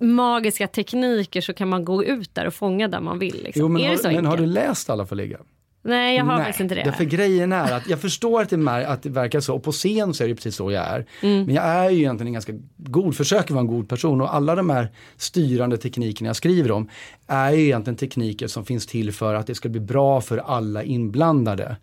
magiska 0.00 0.68
tekniker 0.68 1.40
så 1.40 1.52
kan 1.54 1.68
man 1.68 1.84
gå 1.84 2.04
ut 2.04 2.34
där 2.34 2.46
och 2.46 2.54
fånga 2.54 2.88
där 2.88 3.00
man 3.00 3.18
vill. 3.18 3.42
Liksom. 3.42 3.60
Jo, 3.60 3.68
men 3.68 3.82
är 3.82 3.86
har, 3.86 3.92
det 3.92 4.02
så 4.02 4.10
men 4.10 4.26
har 4.26 4.36
du 4.36 4.46
läst 4.46 4.90
Alla 4.90 5.06
får 5.06 5.16
ligga? 5.16 5.38
Nej 5.86 6.16
jag 6.16 6.24
har 6.24 6.38
faktiskt 6.38 6.60
inte 6.60 6.74
det. 6.74 6.92
För 6.92 7.04
grejen 7.04 7.52
är 7.52 7.72
att 7.72 7.88
jag 7.88 8.00
förstår 8.00 8.42
att 8.42 8.50
det, 8.50 8.86
att 8.88 9.02
det 9.02 9.10
verkar 9.10 9.40
så 9.40 9.54
och 9.54 9.62
på 9.62 9.72
scen 9.72 10.14
så 10.14 10.24
är 10.24 10.28
det 10.28 10.34
precis 10.34 10.56
så 10.56 10.70
jag 10.70 10.84
är. 10.84 11.06
Mm. 11.22 11.44
Men 11.44 11.54
jag 11.54 11.64
är 11.64 11.90
ju 11.90 11.98
egentligen 11.98 12.26
en 12.26 12.32
ganska 12.32 12.52
god, 12.76 13.16
försöker 13.16 13.54
vara 13.54 13.60
en 13.60 13.66
god 13.66 13.88
person 13.88 14.20
och 14.20 14.34
alla 14.34 14.54
de 14.54 14.70
här 14.70 14.88
styrande 15.16 15.76
teknikerna 15.76 16.28
jag 16.28 16.36
skriver 16.36 16.70
om 16.70 16.88
är 17.26 17.52
ju 17.52 17.64
egentligen 17.64 17.96
tekniker 17.96 18.46
som 18.46 18.64
finns 18.64 18.86
till 18.86 19.12
för 19.12 19.34
att 19.34 19.46
det 19.46 19.54
ska 19.54 19.68
bli 19.68 19.80
bra 19.80 20.20
för 20.20 20.38
alla 20.38 20.82
inblandade. 20.82 21.76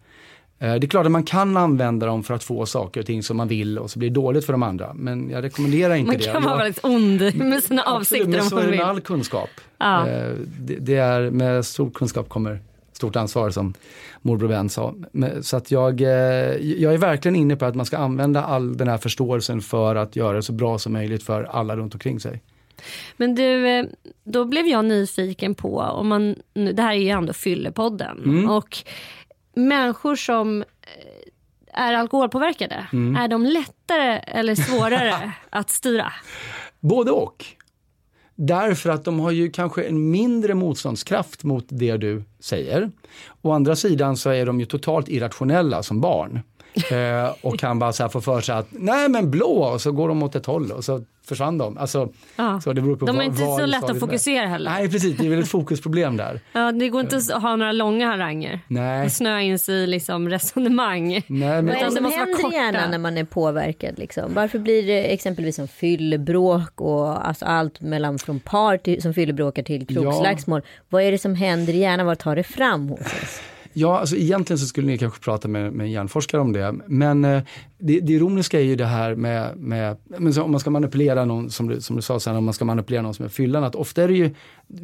Eh, 0.60 0.76
det 0.76 0.86
är 0.86 0.88
klart 0.88 1.06
att 1.06 1.12
man 1.12 1.24
kan 1.24 1.58
använda 1.58 2.06
dem 2.06 2.24
för 2.24 2.34
att 2.34 2.44
få 2.44 2.66
saker 2.66 3.00
och 3.00 3.06
ting 3.06 3.24
som 3.24 3.38
man 3.38 3.48
vill 3.48 3.80
och 3.80 3.92
så 3.92 4.00
blir 4.00 4.10
det 4.10 4.16
dåligt 4.16 4.46
för 4.46 4.54
de 4.54 4.64
andra. 4.64 4.94
Men 4.94 5.30
jag 5.30 5.44
rekommenderar 5.44 5.96
inte 5.96 6.12
man 6.12 6.18
det. 6.20 6.34
Man 6.34 6.42
kan 6.42 6.44
vara 6.44 6.58
väldigt 6.58 6.86
ond 6.86 7.36
med 7.36 7.64
sina 7.64 7.84
avsikter. 7.84 8.26
Absolut, 8.26 8.28
men 8.28 8.50
så 8.50 8.58
är 8.58 8.72
det 8.72 8.78
med 8.78 8.86
all 8.86 9.02
kunskap. 9.02 9.50
Ja. 9.78 10.08
Eh, 10.08 10.32
det, 10.60 10.76
det, 10.76 10.96
är, 10.96 11.30
med 11.30 11.66
stor 11.66 11.90
kunskap 11.90 12.30
kommer 12.30 12.60
stort 13.04 13.16
ansvar 13.16 13.50
som 13.50 13.74
morbror 14.22 14.48
Ben 14.48 14.70
sa. 14.70 14.96
Så 15.42 15.58
att 15.58 15.72
jag, 15.72 16.02
eh, 16.02 16.08
jag 16.58 16.94
är 16.94 16.98
verkligen 16.98 17.36
inne 17.36 17.56
på 17.56 17.66
att 17.66 17.76
man 17.76 17.86
ska 17.86 17.98
använda 17.98 18.44
all 18.44 18.78
den 18.78 18.88
här 18.88 18.98
förståelsen 18.98 19.62
för 19.62 19.96
att 19.96 20.16
göra 20.16 20.36
det 20.36 20.44
så 20.44 20.54
bra 20.54 20.78
som 20.78 20.94
möjligt 20.94 21.24
för 21.24 21.44
alla 21.44 21.76
runt 21.76 21.94
omkring 21.94 22.20
sig. 22.20 22.42
Men 23.18 23.36
du, 23.36 23.68
eh, 23.68 23.86
då 24.24 24.46
blev 24.46 24.68
jag 24.68 24.86
nyfiken 24.86 25.56
på, 25.56 25.80
om 25.80 26.08
man, 26.08 26.36
det 26.54 26.82
här 26.82 26.94
är 26.94 27.00
ju 27.00 27.10
ändå 27.10 27.34
Fyllepodden 27.34 28.24
mm. 28.26 28.50
och 28.50 28.78
människor 29.54 30.16
som 30.16 30.62
eh, 30.62 31.86
är 31.86 31.94
alkoholpåverkade, 31.94 32.88
mm. 32.94 33.16
är 33.16 33.28
de 33.28 33.46
lättare 33.46 34.20
eller 34.28 34.56
svårare 34.56 35.32
att 35.50 35.70
styra? 35.70 36.14
Både 36.80 37.12
och. 37.12 37.46
Därför 38.36 38.90
att 38.90 39.06
de 39.06 39.20
har 39.20 39.32
ju 39.32 39.50
kanske 39.52 39.84
en 39.84 40.12
mindre 40.12 40.54
motståndskraft 40.54 41.44
mot 41.44 41.66
det 41.70 41.98
du 41.98 42.24
säger. 42.40 42.92
Å 43.42 43.52
andra 43.52 43.76
sidan 43.76 44.18
så 44.18 44.30
är 44.30 44.46
de 44.46 44.60
ju 44.60 44.66
totalt 44.66 45.10
irrationella 45.10 45.84
som 45.84 46.02
barn. 46.02 46.40
Eh, 46.92 47.36
och 47.42 47.62
han 47.62 47.80
bara 47.80 47.94
så 47.94 48.04
här 48.04 48.10
får 48.10 48.22
för 48.22 48.42
sig 48.42 48.56
att 48.56 48.68
nej 48.70 49.10
men 49.10 49.32
blå 49.32 49.64
och 49.64 49.82
så 49.82 49.92
går 49.92 50.08
de 50.08 50.24
åt 50.24 50.36
ett 50.36 50.46
håll 50.46 50.72
och 50.72 50.84
så 50.84 51.04
försvann 51.26 51.58
de. 51.58 51.78
Alltså, 51.78 52.10
ja. 52.36 52.62
så 52.62 52.74
det 52.74 52.82
beror 52.82 52.96
på 52.96 53.06
de 53.06 53.20
är 53.20 53.24
inte 53.24 53.38
så 53.38 53.66
lätt 53.66 53.84
att 53.84 54.00
fokusera 54.00 54.48
heller. 54.48 54.72
Nej 54.72 54.90
precis, 54.90 55.18
det 55.18 55.26
är 55.26 55.30
väl 55.30 55.40
ett 55.40 55.48
fokusproblem 55.50 56.18
där. 56.18 56.40
Ja, 56.54 56.72
det 56.72 56.90
går 56.90 57.02
inte 57.02 57.18
att 57.18 57.42
ha 57.42 57.56
några 57.56 57.72
långa 57.72 58.08
haranger. 58.08 58.60
Nej. 58.68 59.06
Och 59.06 59.12
snöa 59.12 59.42
in 59.42 59.60
sig 59.60 59.76
i 59.76 59.88
liksom 59.88 60.30
resonemang. 60.30 61.10
Nej, 61.12 61.24
men... 61.28 61.66
Vad 61.66 61.76
är 61.76 61.86
det 61.86 61.92
som 61.92 62.06
händer 62.06 62.52
i 62.52 62.56
hjärnan 62.56 62.92
när 62.92 62.98
man 62.98 63.18
är 63.18 63.24
påverkad? 63.24 64.00
Liksom? 64.00 64.34
Varför 64.34 64.60
blir 64.60 64.88
det 64.88 65.14
exempelvis 65.14 65.56
som 65.56 65.68
fyllebråk 65.68 66.82
och 66.82 67.28
alltså 67.28 67.46
allt 67.46 67.82
mellan 67.82 68.20
från 68.20 68.40
par 68.40 68.78
till, 68.78 69.02
som 69.02 69.14
fyllebråkar 69.14 69.64
till 69.64 69.88
krogslagsmål. 69.88 70.62
Ja. 70.64 70.70
Vad 70.90 71.04
är 71.04 71.12
det 71.12 71.18
som 71.18 71.36
händer 71.36 71.74
i 71.74 71.78
hjärnan? 71.78 72.06
Var 72.06 72.16
tar 72.16 72.36
det 72.36 72.44
fram 72.44 72.90
hos 72.90 73.00
oss? 73.00 73.42
Ja, 73.74 74.00
alltså 74.00 74.16
egentligen 74.16 74.58
så 74.60 74.66
skulle 74.66 74.88
ni 74.88 74.98
kanske 74.98 75.20
prata 75.20 75.48
med, 75.48 75.74
med 75.74 75.86
en 75.86 75.92
hjärnforskare 75.92 76.42
om 76.42 76.54
det. 76.54 76.76
Men 76.88 77.26
eh, 77.26 77.44
det, 77.78 78.00
det 78.00 78.14
ironiska 78.14 78.60
är 78.60 78.64
ju 78.64 78.76
det 78.76 78.86
här 78.86 79.16
med, 79.16 79.58
med 79.58 79.98
om 80.38 80.52
man 80.52 80.60
ska 80.60 80.70
manipulera 80.70 81.26
någon, 81.26 81.50
som 81.50 81.68
du, 81.68 81.82
som 81.82 81.96
du 81.96 82.02
sa 82.02 82.20
sen, 82.20 82.36
om 82.36 82.46
man 82.46 82.54
ska 82.54 82.66
manipulera 82.66 83.02
någon 83.02 83.14
som 83.14 83.26
är 83.26 83.30
fyllan, 83.30 83.64
att 83.64 83.76
ofta 83.76 84.04
är 84.04 84.08
det 84.08 84.14
ju, 84.14 84.32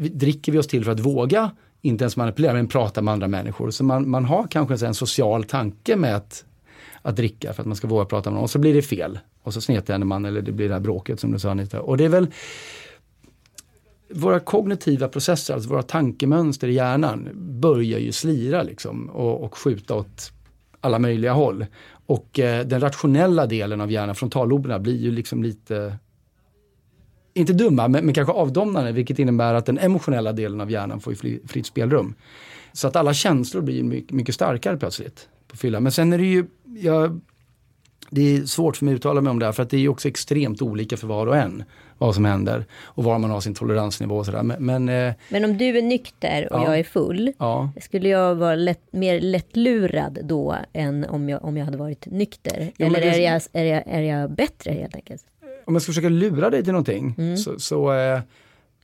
dricker 0.10 0.52
vi 0.52 0.58
oss 0.58 0.68
till 0.68 0.86
för 0.86 0.92
att 0.92 1.00
våga 1.00 1.52
inte 1.82 2.04
ens 2.04 2.18
manipulera, 2.18 2.54
men 2.54 2.68
prata 2.68 3.02
med 3.02 3.12
andra 3.12 3.28
människor. 3.28 3.72
Så 3.72 3.84
man, 3.84 4.10
man 4.10 4.26
har 4.26 4.48
kanske 4.48 4.88
en 4.88 4.94
social 4.94 5.44
tanke 5.44 5.96
med 5.96 6.16
att, 6.16 6.46
att 7.02 7.16
dricka 7.16 7.54
för 7.54 7.64
att 7.64 7.68
man 7.68 7.76
ska 7.76 7.88
våga 7.88 8.06
prata 8.06 8.30
med 8.30 8.36
någon 8.36 8.44
och 8.44 8.50
så 8.50 8.60
blir 8.60 8.74
det 8.74 8.82
fel. 8.82 9.20
Och 9.44 9.54
så 9.54 9.62
snedtänder 9.62 10.08
man 10.08 10.26
eller 10.26 10.42
det 10.42 10.52
blir 10.52 10.68
det 10.68 10.74
här 10.74 10.82
bråket 10.82 11.20
som 11.20 11.32
du 11.32 11.40
sa 11.40 11.52
Anita. 11.52 11.82
Och 11.82 11.98
det 11.98 12.06
är 12.06 12.10
väl 12.10 12.28
våra 14.10 14.40
kognitiva 14.40 15.08
processer, 15.08 15.54
alltså 15.54 15.70
våra 15.70 15.84
tankemönster 15.84 16.68
i 16.68 16.74
hjärnan 16.74 17.30
börjar 17.36 18.00
ju 18.00 18.12
slira 18.12 18.64
liksom 18.64 19.10
och, 19.10 19.44
och 19.44 19.58
skjuta 19.58 19.96
åt 19.96 20.32
alla 20.82 21.00
möjliga 21.00 21.34
håll. 21.34 21.66
Och 22.06 22.40
eh, 22.40 22.66
den 22.66 22.80
rationella 22.82 23.46
delen 23.46 23.82
av 23.82 23.92
hjärnan, 23.92 24.16
frontalloberna, 24.16 24.80
blir 24.80 24.98
ju 24.98 25.12
liksom 25.12 25.44
lite 25.44 25.98
inte 27.34 27.54
dumma, 27.54 27.88
men, 27.88 28.06
men 28.06 28.14
kanske 28.14 28.34
avdomnande, 28.34 28.92
vilket 28.92 29.20
innebär 29.20 29.54
att 29.54 29.66
den 29.66 29.78
emotionella 29.78 30.34
delen 30.34 30.62
av 30.62 30.72
hjärnan 30.72 31.00
får 31.00 31.26
ju 31.26 31.48
fritt 31.48 31.66
spelrum. 31.66 32.16
Så 32.74 32.88
att 32.88 32.96
alla 32.96 33.14
känslor 33.14 33.62
blir 33.62 33.84
mycket, 33.84 34.12
mycket 34.12 34.36
starkare 34.36 34.78
plötsligt 34.78 35.30
på 35.48 35.58
fylla. 35.58 35.80
Men 35.80 35.92
sen 35.92 36.14
är 36.14 36.18
det 36.18 36.26
ju, 36.26 36.46
jag, 36.64 37.20
det 38.10 38.36
är 38.36 38.42
svårt 38.42 38.78
för 38.78 38.86
mig 38.86 38.94
att 38.94 38.96
uttala 38.96 39.22
mig 39.22 39.32
om 39.32 39.40
det 39.40 39.46
här 39.46 39.52
för 39.52 39.64
att 39.64 39.70
det 39.70 39.78
är 39.78 39.90
också 39.90 40.08
extremt 40.08 40.62
olika 40.62 40.98
för 40.98 41.08
var 41.08 41.28
och 41.28 41.38
en 41.38 41.64
vad 41.98 42.16
som 42.16 42.26
händer 42.26 42.66
och 42.84 43.04
var 43.04 43.20
man 43.20 43.30
har 43.30 43.42
sin 43.42 43.54
toleransnivå 43.54 44.18
och 44.18 44.26
sådär. 44.26 44.44
Men, 44.44 44.66
men, 44.66 44.90
eh, 44.90 45.14
men, 45.30 45.46
om 45.46 45.58
du 45.58 45.78
är 45.78 45.82
nykter 45.82 46.54
och 46.54 46.60
ja, 46.60 46.66
jag 46.66 46.80
är 46.80 46.84
full, 46.84 47.34
ja. 47.38 47.72
skulle 47.82 48.10
jag 48.10 48.36
vara 48.36 48.56
lätt, 48.56 48.82
mer 48.92 49.22
lättlurad 49.22 50.20
då 50.24 50.56
än 50.74 51.06
om 51.06 51.30
jag, 51.30 51.46
om 51.46 51.58
jag 51.58 51.66
hade 51.66 51.78
varit 51.78 52.06
nykter? 52.06 52.72
Ja, 52.78 52.86
Eller 52.86 53.02
det, 53.02 53.08
är, 53.08 53.34
jag, 53.34 53.42
är, 53.54 53.66
jag, 53.66 53.84
är 53.86 54.02
jag 54.02 54.32
bättre 54.32 54.72
helt 54.72 54.96
enkelt? 54.96 55.24
Om 55.66 55.76
jag 55.76 55.82
ska 55.82 55.90
försöka 55.90 56.10
lura 56.10 56.50
dig 56.50 56.64
till 56.64 56.74
någonting 56.74 57.16
mm. 57.18 57.38
så, 57.38 57.60
så 57.60 57.92
eh, 57.92 58.22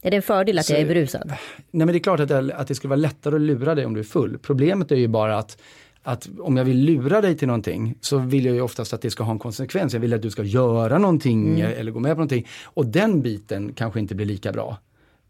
är 0.01 0.11
det 0.11 0.15
en 0.15 0.21
fördel 0.21 0.59
att 0.59 0.65
så, 0.65 0.73
jag 0.73 0.81
är 0.81 0.85
berusad? 0.85 1.33
Nej 1.71 1.85
men 1.85 1.87
det 1.87 1.97
är 1.97 1.99
klart 1.99 2.19
att 2.19 2.27
det, 2.27 2.55
att 2.55 2.67
det 2.67 2.75
skulle 2.75 2.89
vara 2.89 2.99
lättare 2.99 3.35
att 3.35 3.41
lura 3.41 3.75
dig 3.75 3.85
om 3.85 3.93
du 3.93 3.99
är 3.99 4.03
full. 4.03 4.37
Problemet 4.37 4.91
är 4.91 4.95
ju 4.95 5.07
bara 5.07 5.37
att 5.37 5.57
att 6.05 6.29
om 6.39 6.57
jag 6.57 6.65
vill 6.65 6.77
lura 6.77 7.21
dig 7.21 7.37
till 7.37 7.47
någonting 7.47 7.95
så 8.01 8.17
vill 8.17 8.45
jag 8.45 8.55
ju 8.55 8.61
oftast 8.61 8.93
att 8.93 9.01
det 9.01 9.11
ska 9.11 9.23
ha 9.23 9.31
en 9.31 9.39
konsekvens. 9.39 9.93
Jag 9.93 9.99
vill 9.99 10.13
att 10.13 10.21
du 10.21 10.29
ska 10.29 10.43
göra 10.43 10.97
någonting 10.97 11.59
mm. 11.59 11.79
eller 11.79 11.91
gå 11.91 11.99
med 11.99 12.11
på 12.11 12.15
någonting. 12.15 12.47
Och 12.63 12.85
den 12.85 13.21
biten 13.21 13.73
kanske 13.73 13.99
inte 13.99 14.15
blir 14.15 14.25
lika 14.25 14.51
bra. 14.51 14.77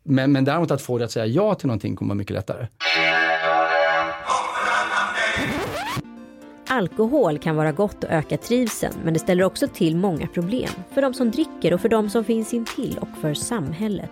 Men, 0.03 0.31
men 0.31 0.45
däremot 0.45 0.71
att 0.71 0.81
få 0.81 0.97
dig 0.97 1.05
att 1.05 1.11
säga 1.11 1.25
ja 1.25 1.55
till 1.55 1.67
någonting 1.67 1.95
kommer 1.95 2.09
vara 2.09 2.17
mycket 2.17 2.33
lättare. 2.33 2.67
Alkohol 6.67 7.39
kan 7.39 7.55
vara 7.55 7.71
gott 7.71 8.03
och 8.03 8.09
öka 8.09 8.37
trivseln 8.37 8.95
men 9.03 9.13
det 9.13 9.19
ställer 9.19 9.43
också 9.43 9.67
till 9.67 9.95
många 9.95 10.27
problem. 10.27 10.69
För 10.93 11.01
de 11.01 11.13
som 11.13 11.31
dricker 11.31 11.73
och 11.73 11.81
för 11.81 11.89
de 11.89 12.09
som 12.09 12.23
finns 12.23 12.53
intill 12.53 12.97
och 13.01 13.21
för 13.21 13.33
samhället. 13.33 14.11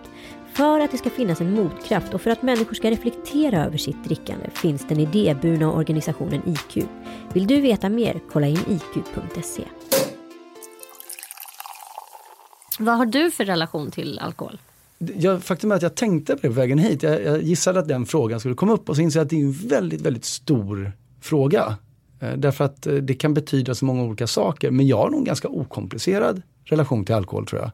För 0.56 0.80
att 0.80 0.90
det 0.90 0.98
ska 0.98 1.10
finnas 1.10 1.40
en 1.40 1.54
motkraft 1.54 2.14
och 2.14 2.20
för 2.20 2.30
att 2.30 2.42
människor 2.42 2.74
ska 2.74 2.90
reflektera 2.90 3.64
över 3.64 3.78
sitt 3.78 4.04
drickande 4.04 4.50
finns 4.50 4.88
den 4.88 5.00
idéburna 5.00 5.72
organisationen 5.72 6.42
IQ. 6.46 6.86
Vill 7.32 7.46
du 7.46 7.60
veta 7.60 7.88
mer? 7.88 8.20
Kolla 8.32 8.46
in 8.46 8.58
iq.se. 8.68 9.64
Vad 12.78 12.96
har 12.96 13.06
du 13.06 13.30
för 13.30 13.44
relation 13.44 13.90
till 13.90 14.18
alkohol? 14.18 14.58
Jag, 14.98 15.42
faktum 15.42 15.72
är 15.72 15.76
att 15.76 15.82
jag 15.82 15.94
tänkte 15.94 16.32
på 16.32 16.38
det 16.42 16.48
på 16.48 16.54
vägen 16.54 16.78
hit. 16.78 17.02
Jag, 17.02 17.22
jag 17.24 17.42
gissade 17.42 17.80
att 17.80 17.88
den 17.88 18.06
frågan 18.06 18.40
skulle 18.40 18.54
komma 18.54 18.72
upp 18.72 18.88
och 18.88 18.96
så 18.96 19.02
inser 19.02 19.20
jag 19.20 19.24
att 19.24 19.30
det 19.30 19.36
är 19.36 19.44
en 19.44 19.52
väldigt, 19.52 20.00
väldigt 20.00 20.24
stor 20.24 20.92
fråga. 21.20 21.76
Eh, 22.20 22.32
därför 22.32 22.64
att 22.64 22.86
eh, 22.86 22.94
det 22.94 23.14
kan 23.14 23.34
betyda 23.34 23.74
så 23.74 23.84
många 23.84 24.02
olika 24.02 24.26
saker. 24.26 24.70
Men 24.70 24.86
jag 24.86 24.96
har 24.96 25.10
nog 25.10 25.18
en 25.18 25.24
ganska 25.24 25.48
okomplicerad 25.48 26.42
relation 26.64 27.04
till 27.04 27.14
alkohol 27.14 27.46
tror 27.46 27.60
jag. 27.60 27.70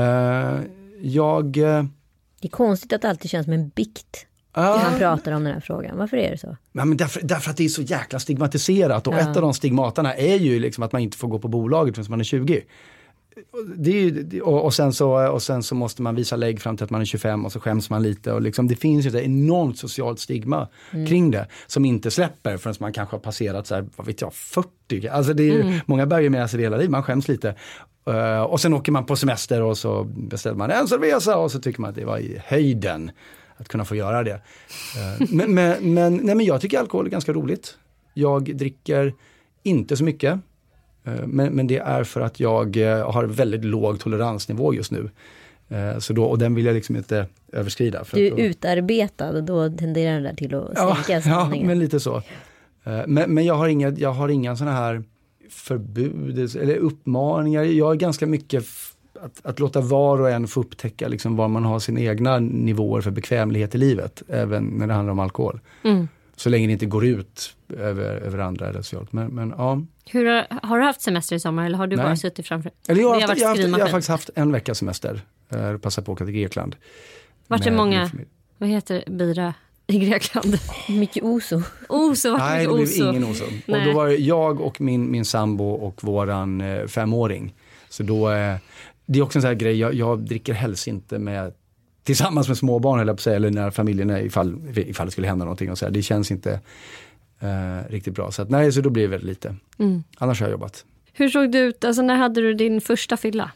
Eh, 0.00 0.60
jag... 1.00 1.56
Eh, 1.56 1.84
det 2.40 2.48
är 2.48 2.50
konstigt 2.50 2.92
att 2.92 3.02
det 3.02 3.08
alltid 3.08 3.30
känns 3.30 3.44
som 3.44 3.52
en 3.52 3.68
bikt 3.68 4.26
när 4.56 4.78
han 4.78 4.98
pratar 4.98 5.32
om 5.32 5.44
den 5.44 5.52
här 5.52 5.60
frågan. 5.60 5.98
Varför 5.98 6.16
är 6.16 6.30
det 6.30 6.38
så? 6.38 6.56
Ja, 6.72 6.84
men 6.84 6.96
därför, 6.96 7.22
därför 7.22 7.50
att 7.50 7.56
det 7.56 7.64
är 7.64 7.68
så 7.68 7.82
jäkla 7.82 8.18
stigmatiserat 8.18 9.06
och 9.06 9.14
ja. 9.14 9.18
ett 9.18 9.36
av 9.36 9.42
de 9.42 9.54
stigmaterna 9.54 10.14
är 10.14 10.36
ju 10.36 10.58
liksom 10.58 10.84
att 10.84 10.92
man 10.92 11.02
inte 11.02 11.16
får 11.16 11.28
gå 11.28 11.38
på 11.38 11.48
bolaget 11.48 11.94
förrän 11.94 12.10
man 12.10 12.20
är 12.20 12.24
20. 12.24 12.62
Ju, 13.84 14.40
och, 14.40 14.64
och, 14.64 14.74
sen 14.74 14.92
så, 14.92 15.28
och 15.28 15.42
sen 15.42 15.62
så 15.62 15.74
måste 15.74 16.02
man 16.02 16.14
visa 16.14 16.36
lägg 16.36 16.60
fram 16.60 16.76
till 16.76 16.84
att 16.84 16.90
man 16.90 17.00
är 17.00 17.04
25 17.04 17.44
och 17.44 17.52
så 17.52 17.60
skäms 17.60 17.90
man 17.90 18.02
lite. 18.02 18.32
Och 18.32 18.42
liksom, 18.42 18.68
det 18.68 18.76
finns 18.76 19.06
ju 19.06 19.08
ett 19.08 19.14
enormt 19.14 19.78
socialt 19.78 20.20
stigma 20.20 20.68
mm. 20.90 21.06
kring 21.06 21.30
det 21.30 21.46
som 21.66 21.84
inte 21.84 22.10
släpper 22.10 22.56
förrän 22.56 22.76
man 22.80 22.92
kanske 22.92 23.16
har 23.16 23.20
passerat 23.20 23.66
så 23.66 23.74
här, 23.74 23.86
vad 23.96 24.06
vet 24.06 24.20
jag, 24.20 24.34
40. 24.34 25.08
Alltså 25.08 25.32
det 25.34 25.42
är 25.42 25.52
ju, 25.52 25.60
mm. 25.60 25.78
Många 25.86 26.06
bär 26.06 26.20
ju 26.20 26.30
med 26.30 26.50
sig 26.50 26.56
det 26.58 26.62
hela 26.62 26.76
livet, 26.76 26.90
man 26.90 27.02
skäms 27.02 27.28
lite. 27.28 27.54
Uh, 28.10 28.40
och 28.40 28.60
sen 28.60 28.74
åker 28.74 28.92
man 28.92 29.06
på 29.06 29.16
semester 29.16 29.62
och 29.62 29.78
så 29.78 30.04
beställer 30.04 30.56
man 30.56 30.70
en 30.70 30.88
cerveza 30.88 31.36
och 31.36 31.52
så 31.52 31.60
tycker 31.60 31.80
man 31.80 31.90
att 31.90 31.96
det 31.96 32.04
var 32.04 32.18
i 32.18 32.40
höjden 32.44 33.10
att 33.56 33.68
kunna 33.68 33.84
få 33.84 33.94
göra 33.94 34.22
det. 34.22 34.34
Uh, 34.34 35.26
men, 35.30 35.54
men, 35.54 35.94
men, 35.94 36.16
nej, 36.16 36.34
men 36.34 36.46
jag 36.46 36.60
tycker 36.60 36.78
alkohol 36.78 37.06
är 37.06 37.10
ganska 37.10 37.32
roligt. 37.32 37.78
Jag 38.14 38.56
dricker 38.56 39.14
inte 39.62 39.96
så 39.96 40.04
mycket. 40.04 40.40
Uh, 41.08 41.26
men, 41.26 41.52
men 41.52 41.66
det 41.66 41.78
är 41.78 42.04
för 42.04 42.20
att 42.20 42.40
jag 42.40 42.76
har 43.06 43.24
väldigt 43.24 43.64
låg 43.64 44.00
toleransnivå 44.00 44.74
just 44.74 44.90
nu. 44.90 45.10
Så 45.98 46.12
då, 46.12 46.24
och 46.24 46.38
den 46.38 46.54
vill 46.54 46.64
jag 46.64 46.74
liksom 46.74 46.96
inte 46.96 47.26
överskrida. 47.52 48.04
du 48.12 48.26
är 48.26 48.30
då, 48.30 48.38
utarbetad 48.38 49.30
och 49.30 49.44
då 49.44 49.70
tenderar 49.70 50.14
den 50.14 50.22
där 50.22 50.34
till 50.34 50.54
att 50.54 50.78
sänka 50.78 51.12
ja, 51.30 51.50
ja, 51.54 51.62
men 51.64 51.78
lite 51.78 52.00
så. 52.00 52.22
Men, 53.06 53.34
men 53.34 53.44
jag 53.44 53.54
har 53.54 53.68
inga, 53.68 53.90
jag 53.90 54.12
har 54.12 54.28
inga 54.28 54.56
sådana 54.56 54.76
här 54.76 55.02
förbud 55.50 56.56
eller 56.56 56.76
uppmaningar. 56.76 57.62
Jag 57.62 57.92
är 57.92 57.96
ganska 57.96 58.26
mycket 58.26 58.64
att, 59.20 59.40
att, 59.46 59.58
låta 59.58 59.80
var 59.80 60.20
och 60.20 60.30
en 60.30 60.48
få 60.48 60.60
upptäcka 60.60 61.08
liksom 61.08 61.36
var 61.36 61.48
man 61.48 61.64
har 61.64 61.78
sina 61.78 62.00
egna 62.00 62.38
nivåer 62.38 63.00
för 63.00 63.10
bekvämlighet 63.10 63.74
i 63.74 63.78
livet, 63.78 64.22
även 64.28 64.64
när 64.64 64.86
det 64.86 64.94
handlar 64.94 65.12
om 65.12 65.18
alkohol. 65.18 65.60
Mm. 65.84 66.08
Så 66.36 66.48
länge 66.48 66.66
det 66.66 66.72
inte 66.72 66.86
går 66.86 67.06
ut 67.06 67.55
över, 67.68 68.16
över 68.16 68.38
andra 68.38 68.68
eller 68.68 68.82
socialt. 68.82 69.12
Men, 69.12 69.26
men, 69.26 69.54
ja. 69.58 69.82
Hur 70.06 70.26
har, 70.26 70.46
har, 70.62 70.78
du 70.78 70.84
haft 70.84 71.00
semester 71.00 71.36
i 71.36 71.40
sommar 71.40 71.66
eller 71.66 71.78
har 71.78 71.86
du 71.86 71.96
Nej. 71.96 72.04
bara 72.04 72.16
suttit 72.16 72.46
framför? 72.46 72.70
Eller 72.88 73.00
jag, 73.00 73.08
har 73.08 73.20
haft, 73.20 73.40
jag, 73.40 73.48
har 73.48 73.56
haft, 73.56 73.68
jag 73.68 73.78
har 73.78 73.86
faktiskt 73.86 74.08
haft 74.08 74.30
en 74.34 74.52
veckas 74.52 74.78
semester. 74.78 75.20
Jag 75.48 75.82
passade 75.82 76.04
på 76.04 76.12
att 76.12 76.16
åka 76.16 76.24
till 76.24 76.34
Grekland. 76.34 76.76
Vart 77.46 77.64
det 77.64 77.70
många, 77.70 78.10
vad 78.58 78.68
heter 78.68 79.04
bira? 79.06 79.54
i 79.86 79.98
Grekland. 79.98 80.58
Mycket 80.88 81.24
oso. 81.24 81.62
Oso, 81.88 82.36
Nej, 82.36 82.66
det 82.66 82.72
blev 82.72 82.84
oso. 82.84 83.10
ingen 83.10 83.24
oso. 83.24 83.44
Och 83.44 83.84
då 83.84 83.92
var 83.92 84.06
det 84.06 84.16
jag 84.16 84.60
och 84.60 84.80
min, 84.80 85.10
min 85.10 85.24
sambo 85.24 85.70
och 85.70 86.04
våran 86.04 86.60
eh, 86.60 86.86
femåring. 86.86 87.54
Så 87.88 88.02
då, 88.02 88.30
eh, 88.30 88.56
det 89.06 89.18
är 89.18 89.22
också 89.22 89.38
en 89.38 89.42
sån 89.42 89.48
här 89.48 89.54
grej, 89.54 89.78
jag, 89.78 89.94
jag 89.94 90.18
dricker 90.18 90.52
helst 90.52 90.86
inte 90.86 91.18
med 91.18 91.52
tillsammans 92.04 92.48
med 92.48 92.58
småbarn 92.58 93.00
eller, 93.00 93.16
säga, 93.16 93.36
eller 93.36 93.50
när 93.50 93.70
familjen 93.70 94.10
är 94.10 94.20
ifall, 94.20 94.78
ifall 94.78 95.06
det 95.06 95.10
skulle 95.10 95.26
hända 95.26 95.44
någonting. 95.44 95.70
Och 95.70 95.78
så 95.78 95.84
här. 95.84 95.92
Det 95.92 96.02
känns 96.02 96.30
inte 96.30 96.60
eh, 97.40 97.90
riktigt 97.90 98.14
bra. 98.14 98.30
Så 98.30 98.42
att, 98.42 98.50
nej, 98.50 98.72
så 98.72 98.80
då 98.80 98.90
blir 98.90 99.02
det 99.02 99.08
väldigt 99.08 99.28
lite. 99.28 99.56
Mm. 99.78 100.04
Annars 100.18 100.40
har 100.40 100.46
jag 100.46 100.52
jobbat. 100.52 100.84
Hur 101.12 101.28
såg 101.28 101.52
det 101.52 101.58
ut, 101.58 101.84
alltså 101.84 102.02
när 102.02 102.16
hade 102.16 102.40
du 102.40 102.54
din 102.54 102.80
första 102.80 103.16
fylla? 103.16 103.50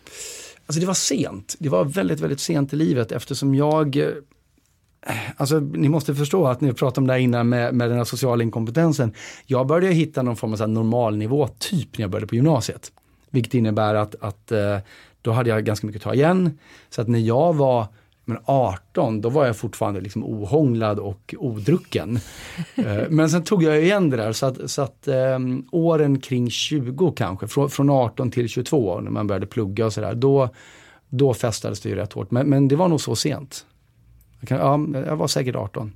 Alltså 0.67 0.81
det 0.81 0.87
var 0.87 0.95
sent. 0.95 1.57
Det 1.59 1.69
var 1.69 1.85
väldigt, 1.85 2.21
väldigt 2.21 2.41
sent 2.41 2.73
i 2.73 2.77
livet 2.77 3.13
eftersom 3.13 3.55
jag 3.55 3.97
eh, 3.97 4.09
Alltså, 5.37 5.61
ni 5.61 5.89
måste 5.89 6.15
förstå 6.15 6.47
att 6.47 6.61
ni 6.61 6.73
pratade 6.73 7.01
om 7.01 7.07
det 7.07 7.13
här 7.13 7.21
innan 7.21 7.49
med, 7.49 7.75
med 7.75 7.91
den 7.91 7.99
här 7.99 8.05
sociala 8.05 8.43
inkompetensen. 8.43 9.15
Jag 9.47 9.67
började 9.67 9.95
hitta 9.95 10.23
någon 10.23 10.37
form 10.37 10.53
av 10.53 10.69
normalnivå 10.69 11.49
typ 11.59 11.99
när 11.99 12.03
jag 12.03 12.11
började 12.11 12.27
på 12.27 12.35
gymnasiet. 12.35 12.93
Vilket 13.31 13.55
innebär 13.55 13.95
att, 13.95 14.15
att 14.21 14.53
eh, 14.53 14.79
då 15.23 15.33
hade 15.33 15.51
jag 15.51 15.65
ganska 15.65 15.87
mycket 15.87 16.01
att 16.01 16.05
ta 16.05 16.15
igen. 16.15 16.59
Så 16.91 17.03
att 17.03 17.09
när 17.09 17.19
jag 17.19 17.57
var 17.57 17.87
men 18.31 18.39
18, 18.45 19.21
då 19.21 19.29
var 19.29 19.47
jag 19.47 19.57
fortfarande 19.57 20.01
liksom 20.01 20.25
ohånglad 20.25 20.99
och 20.99 21.35
odrucken. 21.39 22.19
Eh, 22.75 23.03
men 23.11 23.31
sen 23.31 23.45
tog 23.45 23.63
jag 23.63 23.83
igen 23.83 24.11
det 24.11 24.17
där 24.17 24.33
så 24.33 24.47
att, 24.47 24.71
så 24.71 24.83
att 24.83 25.09
um, 25.09 25.69
åren 25.73 26.21
kring 26.21 26.51
20 26.51 27.13
kanske, 27.13 27.49
från, 27.49 27.71
från 27.71 27.91
18 27.91 28.31
till 28.31 28.49
22 28.49 29.01
när 29.01 29.11
man 29.11 29.27
började 29.27 29.47
plugga 29.47 29.87
och 29.87 29.93
sådär, 29.93 30.15
då, 30.15 30.49
då 31.09 31.35
festades 31.35 31.81
det 31.81 31.89
ju 31.89 31.95
rätt 31.95 32.13
hårt. 32.13 32.31
Men, 32.31 32.51
men 32.51 32.69
det 32.69 32.77
var 32.77 32.89
nog 32.89 33.01
så 33.01 33.17
sent. 33.17 33.67
Jag, 34.41 34.49
kan, 34.49 34.59
ja, 34.59 35.01
jag 35.07 35.17
var 35.17 35.27
säkert 35.27 35.57
18. 35.57 35.93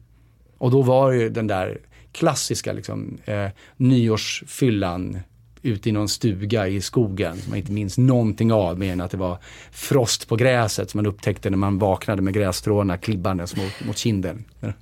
Och 0.59 0.71
då 0.71 0.83
var 0.83 1.13
ju 1.13 1.29
den 1.29 1.47
där 1.47 1.79
klassiska 2.13 2.73
liksom, 2.73 3.19
eh, 3.25 3.49
nyårsfyllan 3.77 5.19
ute 5.65 5.89
i 5.89 5.93
någon 5.93 6.09
stuga 6.09 6.69
i 6.69 6.81
skogen 6.81 7.37
som 7.37 7.51
man 7.51 7.59
inte 7.59 7.73
minns 7.73 7.99
någonting 7.99 8.53
av 8.53 8.79
mer 8.79 8.93
än 8.93 9.01
att 9.01 9.11
det 9.11 9.17
var 9.17 9.39
frost 9.73 10.29
på 10.29 10.37
gräset 10.37 10.91
som 10.91 10.99
man 10.99 11.07
upptäckte 11.07 11.51
när 11.51 11.57
man 11.57 11.79
vaknade 11.79 12.23
med 12.23 12.35
grässtråna 12.35 12.99
klibbandes 12.99 13.57
mot, 13.57 13.85
mot 13.87 13.99
kinden. 13.99 14.45
Den 14.61 14.75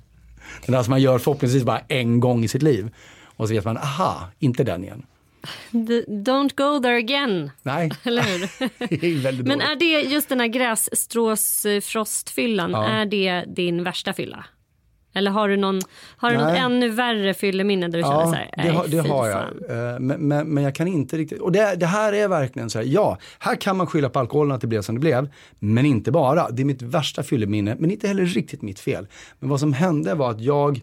där 0.65 0.83
som 0.83 0.91
man 0.91 1.01
gör 1.01 1.19
förhoppningsvis 1.19 1.63
bara 1.63 1.81
en 1.87 2.19
gång 2.19 2.43
i 2.43 2.47
sitt 2.47 2.63
liv. 2.63 2.89
Och 3.35 3.47
så 3.47 3.53
vet 3.53 3.65
man, 3.65 3.77
aha, 3.77 4.29
inte 4.39 4.63
den 4.63 4.83
igen. 4.83 5.03
The, 5.71 6.01
don't 6.07 6.55
go 6.55 6.79
there 6.83 6.97
again. 6.97 7.51
Nej. 7.63 7.91
Eller 8.03 8.23
hur? 8.23 8.43
är 9.05 9.43
Men 9.43 9.61
är 9.61 9.75
det 9.75 10.01
just 10.01 10.29
den 10.29 10.39
här 10.39 10.47
grässtråsfrostfyllan, 10.47 12.71
ja. 12.71 12.87
är 12.87 13.05
det 13.05 13.45
din 13.47 13.83
värsta 13.83 14.13
fylla? 14.13 14.45
Eller 15.13 15.31
har 15.31 15.49
du, 15.49 15.57
någon, 15.57 15.81
har 16.17 16.31
du 16.31 16.37
något 16.37 16.57
ännu 16.57 16.89
värre 16.89 17.33
fylleminne 17.33 17.87
där 17.87 17.97
du 17.97 17.99
ja, 17.99 18.11
känner 18.11 18.25
så 18.25 18.35
här, 18.35 18.49
det 18.55 18.69
har, 18.69 18.87
det 18.87 19.09
har 19.09 19.27
jag. 19.27 19.39
Uh, 19.39 19.99
men, 19.99 20.27
men, 20.27 20.47
men, 20.47 20.63
jag 20.63 20.75
kan 20.75 20.87
inte 20.87 21.17
riktigt, 21.17 21.41
och 21.41 21.51
det, 21.51 21.75
det, 21.75 21.85
här 21.85 22.13
är 22.13 22.27
verkligen 22.27 22.69
så 22.69 22.79
här, 22.79 22.85
ja, 22.85 23.17
här 23.39 23.55
kan 23.55 23.77
man 23.77 23.87
skylla 23.87 24.09
på 24.09 24.19
alkoholen 24.19 24.51
att 24.51 24.61
det 24.61 24.67
blev 24.67 24.81
som 24.81 24.95
det 24.95 25.01
blev, 25.01 25.29
men 25.59 25.85
inte 25.85 26.11
bara. 26.11 26.49
Det 26.49 26.61
är 26.61 26.65
mitt 26.65 26.81
värsta 26.81 27.23
fylleminne, 27.23 27.75
men 27.79 27.91
inte 27.91 28.07
heller 28.07 28.25
riktigt 28.25 28.61
mitt 28.61 28.79
fel. 28.79 29.07
Men 29.39 29.49
vad 29.49 29.59
som 29.59 29.73
hände 29.73 30.13
var 30.13 30.31
att 30.31 30.41
jag, 30.41 30.81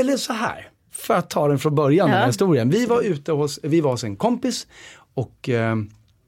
eller 0.00 0.16
så 0.16 0.32
här, 0.32 0.68
för 0.92 1.14
att 1.14 1.30
ta 1.30 1.48
den 1.48 1.58
från 1.58 1.74
början, 1.74 2.08
ja. 2.08 2.12
den 2.14 2.20
här 2.20 2.26
historien. 2.26 2.70
Vi 2.70 2.86
var 2.86 3.02
ute 3.02 3.32
hos, 3.32 3.60
vi 3.62 3.80
var 3.80 3.90
hos 3.90 4.04
en 4.04 4.16
kompis 4.16 4.66
och 5.14 5.48
uh, 5.52 5.76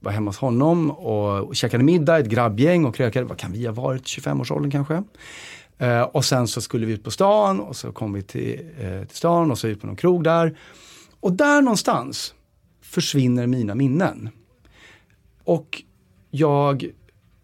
var 0.01 0.13
hemma 0.13 0.29
hos 0.29 0.39
honom 0.39 0.91
och, 0.91 1.49
och 1.49 1.57
käkade 1.57 1.85
middag, 1.85 2.19
ett 2.19 2.27
grabbgäng 2.27 2.85
och 2.85 2.95
krökade, 2.95 3.27
vad 3.27 3.39
kan 3.39 3.53
vi 3.53 3.67
ha 3.67 3.73
varit, 3.73 4.03
25-årsåldern 4.03 4.71
kanske. 4.71 5.03
Eh, 5.83 6.03
och 6.03 6.25
sen 6.25 6.49
så 6.49 6.61
skulle 6.61 6.87
vi 6.87 6.93
ut 6.93 7.05
på 7.05 7.11
stan 7.11 7.61
och 7.61 7.77
så 7.77 7.93
kom 7.93 8.13
vi 8.13 8.23
till, 8.23 8.71
eh, 8.79 9.05
till 9.05 9.17
stan 9.17 9.51
och 9.51 9.59
så 9.59 9.69
ut 9.69 9.81
på 9.81 9.87
någon 9.87 9.97
krog 9.97 10.25
där. 10.25 10.59
Och 11.21 11.33
där 11.33 11.63
någonstans 11.63 12.35
försvinner 12.83 13.47
mina 13.47 13.75
minnen. 13.75 14.31
Och 15.45 15.83
jag 16.31 16.91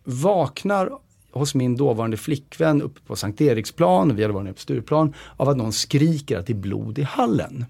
vaknar 0.04 0.90
hos 1.32 1.54
min 1.54 1.76
dåvarande 1.76 2.16
flickvän 2.16 2.82
uppe 2.82 3.00
på 3.00 3.16
Sankt 3.16 3.40
Eriksplan, 3.40 4.16
vi 4.16 4.22
hade 4.22 4.34
varit 4.34 4.44
nere 4.44 4.54
på 4.54 4.60
Stureplan, 4.60 5.14
av 5.36 5.48
att 5.48 5.56
någon 5.56 5.72
skriker 5.72 6.38
att 6.38 6.46
det 6.46 6.52
är 6.52 6.54
blod 6.54 6.98
i 6.98 7.02
hallen. 7.02 7.64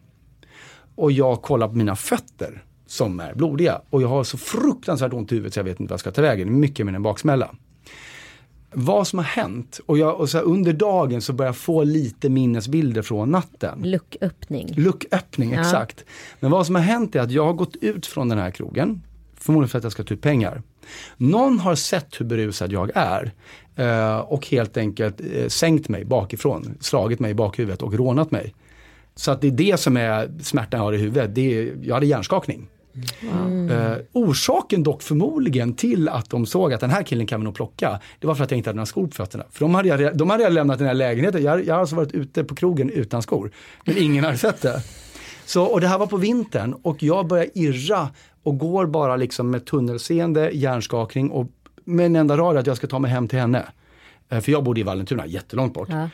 Och 0.94 1.12
jag 1.12 1.42
kollar 1.42 1.68
på 1.68 1.74
mina 1.74 1.96
fötter 1.96 2.64
som 2.86 3.20
är 3.20 3.34
blodiga 3.34 3.80
och 3.90 4.02
jag 4.02 4.08
har 4.08 4.24
så 4.24 4.38
fruktansvärt 4.38 5.12
ont 5.12 5.32
i 5.32 5.34
huvudet 5.34 5.54
så 5.54 5.60
jag 5.60 5.64
vet 5.64 5.80
inte 5.80 5.90
vad 5.90 5.94
jag 5.94 6.00
ska 6.00 6.10
ta 6.10 6.22
vägen, 6.22 6.60
mycket 6.60 6.86
med 6.86 6.94
en 6.94 7.02
baksmälla 7.02 7.54
vad 8.70 9.06
som 9.06 9.18
har 9.18 9.26
hänt. 9.26 9.80
Och, 9.86 9.98
jag, 9.98 10.20
och 10.20 10.30
så 10.30 10.38
under 10.38 10.72
dagen 10.72 11.22
så 11.22 11.32
börjar 11.32 11.48
jag 11.48 11.56
få 11.56 11.84
lite 11.84 12.28
minnesbilder 12.28 13.02
från 13.02 13.30
natten. 13.30 13.80
Lucköppning. 13.82 14.74
Lucköppning, 14.76 15.52
ja. 15.52 15.60
exakt. 15.60 16.04
Men 16.40 16.50
vad 16.50 16.66
som 16.66 16.74
har 16.74 16.82
hänt 16.82 17.16
är 17.16 17.20
att 17.20 17.30
jag 17.30 17.44
har 17.44 17.52
gått 17.52 17.76
ut 17.76 18.06
från 18.06 18.28
den 18.28 18.38
här 18.38 18.50
krogen, 18.50 19.02
förmodligen 19.36 19.68
för 19.68 19.78
att 19.78 19.84
jag 19.84 19.92
ska 19.92 20.04
ta 20.04 20.14
ut 20.14 20.20
pengar. 20.20 20.62
Någon 21.16 21.58
har 21.58 21.74
sett 21.74 22.20
hur 22.20 22.24
berusad 22.26 22.72
jag 22.72 22.90
är 22.94 23.32
eh, 23.76 24.18
och 24.18 24.46
helt 24.46 24.76
enkelt 24.76 25.20
eh, 25.20 25.48
sänkt 25.48 25.88
mig 25.88 26.04
bakifrån, 26.04 26.76
slagit 26.80 27.20
mig 27.20 27.30
i 27.30 27.34
bakhuvudet 27.34 27.82
och 27.82 27.94
rånat 27.94 28.30
mig. 28.30 28.54
Så 29.14 29.30
att 29.30 29.40
det 29.40 29.46
är 29.46 29.52
det 29.52 29.80
som 29.80 29.96
är 29.96 30.30
smärtan 30.42 30.78
jag 30.78 30.84
har 30.84 30.92
i 30.92 30.98
huvudet. 30.98 31.34
Det 31.34 31.58
är, 31.58 31.76
jag 31.82 31.94
hade 31.94 32.06
hjärnskakning. 32.06 32.68
Mm. 33.22 33.70
Eh, 33.70 33.98
orsaken 34.12 34.82
dock 34.82 35.02
förmodligen 35.02 35.74
till 35.74 36.08
att 36.08 36.30
de 36.30 36.46
såg 36.46 36.72
att 36.72 36.80
den 36.80 36.90
här 36.90 37.02
killen 37.02 37.26
kan 37.26 37.40
vi 37.40 37.44
nog 37.44 37.54
plocka, 37.54 38.00
det 38.18 38.26
var 38.26 38.34
för 38.34 38.44
att 38.44 38.50
jag 38.50 38.58
inte 38.58 38.70
hade 38.70 38.76
några 38.76 38.86
skor 38.86 39.06
på 39.06 39.12
fötterna. 39.12 39.44
För 39.50 39.60
de 39.60 39.74
hade 39.74 39.88
jag, 39.88 40.16
de 40.16 40.30
hade 40.30 40.42
jag 40.42 40.52
lämnat 40.52 40.78
den 40.78 40.86
här 40.86 40.94
lägenheten, 40.94 41.42
jag, 41.42 41.66
jag 41.66 41.74
har 41.74 41.80
alltså 41.80 41.96
varit 41.96 42.12
ute 42.12 42.44
på 42.44 42.54
krogen 42.54 42.90
utan 42.90 43.22
skor. 43.22 43.50
Men 43.84 43.98
ingen 43.98 44.24
hade 44.24 44.38
sett 44.38 44.62
det. 44.62 44.82
Så, 45.44 45.64
och 45.64 45.80
det 45.80 45.88
här 45.88 45.98
var 45.98 46.06
på 46.06 46.16
vintern 46.16 46.74
och 46.82 47.02
jag 47.02 47.26
börjar 47.26 47.46
irra 47.54 48.08
och 48.42 48.58
går 48.58 48.86
bara 48.86 49.16
liksom 49.16 49.50
med 49.50 49.66
tunnelseende, 49.66 50.50
hjärnskakning 50.50 51.30
och 51.30 51.46
med 51.84 52.06
en 52.06 52.16
enda 52.16 52.36
rad 52.36 52.56
att 52.56 52.66
jag 52.66 52.76
ska 52.76 52.86
ta 52.86 52.98
mig 52.98 53.10
hem 53.10 53.28
till 53.28 53.38
henne. 53.38 53.66
Eh, 54.28 54.40
för 54.40 54.52
jag 54.52 54.64
bodde 54.64 54.80
i 54.80 54.82
Vallentuna, 54.82 55.26
jättelångt 55.26 55.74
bort. 55.74 55.88
Ja. 55.90 56.08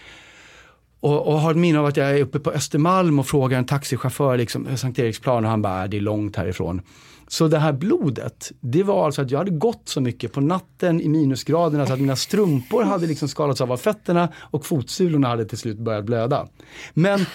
Och, 1.04 1.26
och 1.26 1.40
har 1.40 1.50
ett 1.50 1.56
minne 1.56 1.78
av 1.78 1.86
att 1.86 1.96
jag 1.96 2.10
är 2.10 2.22
uppe 2.22 2.38
på 2.38 2.50
Östermalm 2.50 3.18
och 3.18 3.26
frågar 3.26 3.58
en 3.58 3.64
taxichaufför, 3.64 4.36
liksom, 4.36 4.66
eh, 4.66 4.74
Sankt 4.74 4.98
Eriksplan 4.98 5.44
och 5.44 5.50
han 5.50 5.62
bara, 5.62 5.82
äh, 5.82 5.88
det 5.88 5.96
är 5.96 6.00
långt 6.00 6.36
härifrån. 6.36 6.82
Så 7.28 7.48
det 7.48 7.58
här 7.58 7.72
blodet, 7.72 8.52
det 8.60 8.82
var 8.82 9.06
alltså 9.06 9.22
att 9.22 9.30
jag 9.30 9.38
hade 9.38 9.50
gått 9.50 9.82
så 9.84 10.00
mycket 10.00 10.32
på 10.32 10.40
natten 10.40 11.00
i 11.00 11.08
minusgraderna 11.08 11.86
så 11.86 11.92
att 11.92 12.00
mina 12.00 12.16
strumpor 12.16 12.82
hade 12.82 13.06
liksom 13.06 13.28
skalats 13.28 13.60
av 13.60 13.72
av 13.72 13.76
fötterna 13.76 14.28
och 14.36 14.66
fotsulorna 14.66 15.28
hade 15.28 15.44
till 15.44 15.58
slut 15.58 15.78
börjat 15.78 16.04
blöda. 16.04 16.48
Men 16.94 17.26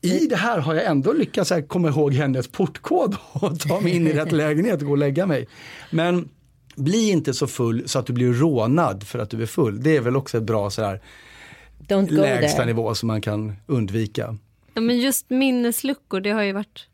i 0.00 0.26
det 0.26 0.36
här 0.36 0.58
har 0.58 0.74
jag 0.74 0.84
ändå 0.84 1.12
lyckats 1.12 1.50
här, 1.50 1.62
komma 1.62 1.88
ihåg 1.88 2.14
hennes 2.14 2.48
portkod 2.48 3.16
och 3.32 3.60
ta 3.60 3.80
mig 3.80 3.96
in 3.96 4.06
i 4.06 4.12
rätt 4.12 4.32
lägenhet 4.32 4.80
och 4.80 4.86
gå 4.86 4.92
och 4.92 4.98
lägga 4.98 5.26
mig. 5.26 5.48
Men 5.90 6.28
bli 6.76 7.10
inte 7.10 7.34
så 7.34 7.46
full 7.46 7.88
så 7.88 7.98
att 7.98 8.06
du 8.06 8.12
blir 8.12 8.32
rånad 8.32 9.06
för 9.06 9.18
att 9.18 9.30
du 9.30 9.42
är 9.42 9.46
full. 9.46 9.82
Det 9.82 9.96
är 9.96 10.00
väl 10.00 10.16
också 10.16 10.36
ett 10.38 10.44
bra 10.44 10.70
sådär 10.70 11.00
lägsta 12.10 12.64
nivå 12.64 12.94
som 12.94 13.06
man 13.06 13.20
kan 13.20 13.56
undvika. 13.66 14.36
Ja, 14.74 14.80
men 14.80 14.98
just 14.98 15.30
minnesluckor, 15.30 16.20
det 16.20 16.30
har 16.30 16.42
ju 16.42 16.52
varit 16.52 16.88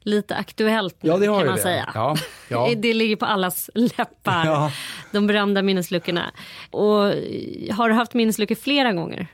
lite 0.00 0.34
aktuellt 0.36 1.02
nu, 1.02 1.10
ja, 1.10 1.16
det 1.16 1.26
har 1.26 1.38
kan 1.38 1.46
man 1.46 1.56
det. 1.56 1.62
säga. 1.62 1.90
Ja, 1.94 2.16
ja. 2.48 2.70
det 2.76 2.94
ligger 2.94 3.16
på 3.16 3.26
allas 3.26 3.70
läppar, 3.74 4.46
ja. 4.46 4.72
de 5.12 5.26
berömda 5.26 5.62
minnesluckorna. 5.62 6.30
Och 6.70 7.02
har 7.74 7.88
du 7.88 7.94
haft 7.94 8.14
minnesluckor 8.14 8.54
flera 8.54 8.92
gånger? 8.92 9.26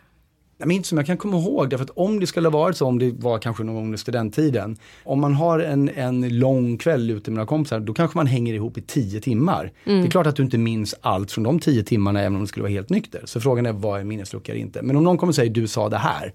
Nej, 0.59 0.67
men 0.67 0.77
inte 0.77 0.88
som 0.88 0.99
jag 0.99 1.07
kan 1.07 1.17
komma 1.17 1.37
ihåg, 1.37 1.71
därför 1.71 1.85
att 1.85 1.90
om 1.90 2.21
det 2.21 2.27
skulle 2.27 2.49
ha 2.49 2.59
varit 2.59 2.77
så, 2.77 2.87
om 2.87 2.99
det 2.99 3.11
var 3.11 3.38
kanske 3.38 3.64
någon 3.64 3.75
gång 3.75 3.85
under 3.85 3.99
studenttiden. 3.99 4.77
Om 5.05 5.21
man 5.21 5.35
har 5.35 5.59
en, 5.59 5.90
en 5.95 6.38
lång 6.38 6.79
kväll 6.79 7.11
ute 7.11 7.31
med 7.31 7.37
några 7.37 7.47
kompisar, 7.47 7.81
då 7.81 7.95
kanske 7.95 8.19
man 8.19 8.27
hänger 8.27 8.55
ihop 8.55 8.79
i 8.79 8.83
tio 8.83 9.21
timmar. 9.21 9.73
Mm. 9.85 10.01
Det 10.01 10.09
är 10.09 10.11
klart 10.11 10.27
att 10.27 10.37
du 10.37 10.43
inte 10.43 10.59
minns 10.59 10.95
allt 11.01 11.33
från 11.33 11.45
de 11.45 11.59
tio 11.59 11.83
timmarna, 11.83 12.21
även 12.21 12.35
om 12.35 12.40
du 12.40 12.47
skulle 12.47 12.62
vara 12.62 12.73
helt 12.73 12.90
nykter. 12.90 13.23
Så 13.25 13.40
frågan 13.40 13.67
är, 13.67 13.73
vad 13.73 14.01
är 14.01 14.05
minneslucka 14.05 14.53
eller 14.53 14.62
inte? 14.62 14.83
Men 14.83 14.97
om 14.97 15.05
någon 15.05 15.19
kommer 15.19 15.31
och 15.31 15.35
säger, 15.35 15.51
du 15.51 15.69
sa 15.69 15.88
det 15.88 15.99
här. 15.99 16.33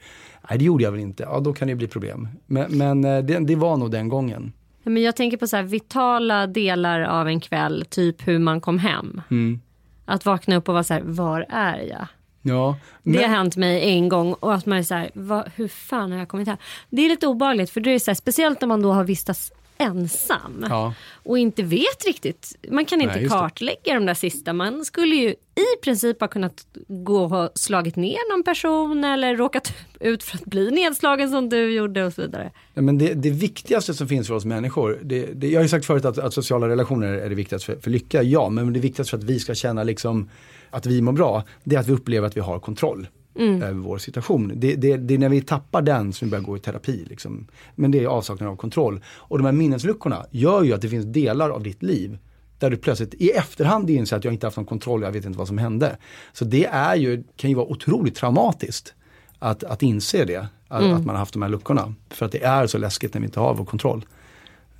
Nej, 0.49 0.59
det 0.59 0.65
gjorde 0.65 0.83
jag 0.83 0.91
väl 0.91 1.01
inte. 1.01 1.23
Ja, 1.23 1.39
då 1.39 1.53
kan 1.53 1.67
det 1.67 1.75
bli 1.75 1.87
problem. 1.87 2.27
Men, 2.45 2.77
men 2.77 3.05
eh, 3.05 3.23
det, 3.23 3.39
det 3.39 3.55
var 3.55 3.77
nog 3.77 3.91
den 3.91 4.09
gången. 4.09 4.53
Men 4.83 5.03
jag 5.03 5.15
tänker 5.15 5.37
på 5.37 5.47
så 5.47 5.55
här, 5.55 5.63
vitala 5.63 6.47
delar 6.47 7.01
av 7.01 7.27
en 7.27 7.39
kväll, 7.39 7.85
typ 7.89 8.27
hur 8.27 8.39
man 8.39 8.61
kom 8.61 8.79
hem. 8.79 9.21
Mm. 9.31 9.59
Att 10.05 10.25
vakna 10.25 10.55
upp 10.55 10.67
och 10.67 10.73
vara 10.73 10.83
så 10.83 10.93
här, 10.93 11.01
var 11.05 11.45
är 11.49 11.79
jag? 11.79 12.07
Ja, 12.49 12.77
men... 13.03 13.13
Det 13.13 13.21
har 13.21 13.35
hänt 13.35 13.55
mig 13.55 13.89
en 13.89 14.09
gång 14.09 14.33
och 14.33 14.53
att 14.53 14.65
man 14.65 14.77
är 14.77 14.83
så 14.83 14.95
här, 14.95 15.11
vad, 15.13 15.51
hur 15.55 15.67
fan 15.67 16.11
har 16.11 16.19
jag 16.19 16.27
kommit 16.27 16.47
här? 16.47 16.57
Det 16.89 17.05
är 17.05 17.09
lite 17.09 17.27
obehagligt 17.27 17.69
för 17.69 17.81
det 17.81 17.91
är 17.91 17.99
så 17.99 18.11
här, 18.11 18.15
speciellt 18.15 18.63
om 18.63 18.69
man 18.69 18.81
då 18.81 18.91
har 18.91 19.03
vistats 19.03 19.51
ensam 19.79 20.65
ja. 20.69 20.93
och 21.23 21.37
inte 21.37 21.63
vet 21.63 22.05
riktigt. 22.05 22.55
Man 22.71 22.85
kan 22.85 23.01
inte 23.01 23.19
Nej, 23.19 23.29
kartlägga 23.29 23.93
de 23.93 24.05
där 24.05 24.13
sista. 24.13 24.53
Man 24.53 24.85
skulle 24.85 25.15
ju 25.15 25.29
i 25.29 25.83
princip 25.83 26.19
ha 26.19 26.27
kunnat 26.27 26.67
gå 26.87 27.23
och 27.23 27.29
ha 27.29 27.49
slagit 27.55 27.95
ner 27.95 28.31
någon 28.31 28.43
person 28.43 29.03
eller 29.03 29.35
råkat 29.35 29.73
ut 29.99 30.23
för 30.23 30.37
att 30.37 30.45
bli 30.45 30.71
nedslagen 30.71 31.29
som 31.29 31.49
du 31.49 31.73
gjorde 31.73 32.05
och 32.05 32.13
så 32.13 32.21
vidare. 32.21 32.51
Ja, 32.73 32.81
men 32.81 32.97
det, 32.97 33.13
det 33.13 33.29
viktigaste 33.29 33.93
som 33.93 34.07
finns 34.07 34.27
för 34.27 34.35
oss 34.35 34.45
människor, 34.45 34.99
det, 35.03 35.25
det, 35.25 35.47
jag 35.47 35.59
har 35.59 35.63
ju 35.63 35.69
sagt 35.69 35.85
förut 35.85 36.05
att, 36.05 36.17
att 36.17 36.33
sociala 36.33 36.69
relationer 36.69 37.13
är 37.13 37.29
det 37.29 37.35
viktigaste 37.35 37.65
för, 37.65 37.81
för 37.81 37.91
lycka, 37.91 38.23
ja, 38.23 38.49
men 38.49 38.73
det 38.73 38.79
viktigaste 38.79 39.09
för 39.09 39.17
att 39.17 39.23
vi 39.23 39.39
ska 39.39 39.55
känna 39.55 39.83
liksom 39.83 40.29
att 40.69 40.85
vi 40.85 41.01
mår 41.01 41.13
bra, 41.13 41.43
det 41.63 41.75
är 41.75 41.79
att 41.79 41.87
vi 41.87 41.93
upplever 41.93 42.27
att 42.27 42.37
vi 42.37 42.41
har 42.41 42.59
kontroll. 42.59 43.07
Mm. 43.35 43.61
över 43.61 43.79
vår 43.79 43.97
situation. 43.97 44.51
Det, 44.55 44.75
det, 44.75 44.97
det, 44.97 45.13
är 45.13 45.17
när 45.17 45.29
vi 45.29 45.41
tappar 45.41 45.81
den 45.81 46.13
som 46.13 46.27
vi 46.27 46.29
börjar 46.29 46.43
gå 46.43 46.57
i 46.57 46.59
terapi. 46.59 47.05
Liksom. 47.09 47.47
Men 47.75 47.91
det 47.91 48.03
är 48.03 48.07
avsaknaden 48.07 48.53
av 48.53 48.57
kontroll. 48.57 49.03
Och 49.05 49.37
de 49.37 49.45
här 49.45 49.51
minnesluckorna 49.51 50.25
gör 50.31 50.63
ju 50.63 50.73
att 50.73 50.81
det 50.81 50.89
finns 50.89 51.05
delar 51.05 51.49
av 51.49 51.63
ditt 51.63 51.83
liv 51.83 52.17
där 52.59 52.69
du 52.69 52.77
plötsligt 52.77 53.13
i 53.13 53.29
efterhand 53.29 53.89
inser 53.89 54.17
att 54.17 54.23
jag 54.23 54.33
inte 54.33 54.47
haft 54.47 54.57
någon 54.57 54.65
kontroll, 54.65 55.01
jag 55.01 55.11
vet 55.11 55.25
inte 55.25 55.37
vad 55.37 55.47
som 55.47 55.57
hände. 55.57 55.97
Så 56.33 56.45
det 56.45 56.65
är 56.65 56.95
ju, 56.95 57.23
kan 57.35 57.49
ju 57.49 57.55
vara 57.55 57.65
otroligt 57.65 58.15
traumatiskt 58.15 58.93
att, 59.39 59.63
att 59.63 59.83
inse 59.83 60.25
det, 60.25 60.47
att, 60.67 60.81
mm. 60.81 60.95
att 60.95 61.05
man 61.05 61.15
har 61.15 61.19
haft 61.19 61.33
de 61.33 61.41
här 61.41 61.49
luckorna. 61.49 61.93
För 62.09 62.25
att 62.25 62.31
det 62.31 62.43
är 62.43 62.67
så 62.67 62.77
läskigt 62.77 63.13
när 63.13 63.21
vi 63.21 63.25
inte 63.25 63.39
har 63.39 63.53
vår 63.53 63.65
kontroll. 63.65 64.05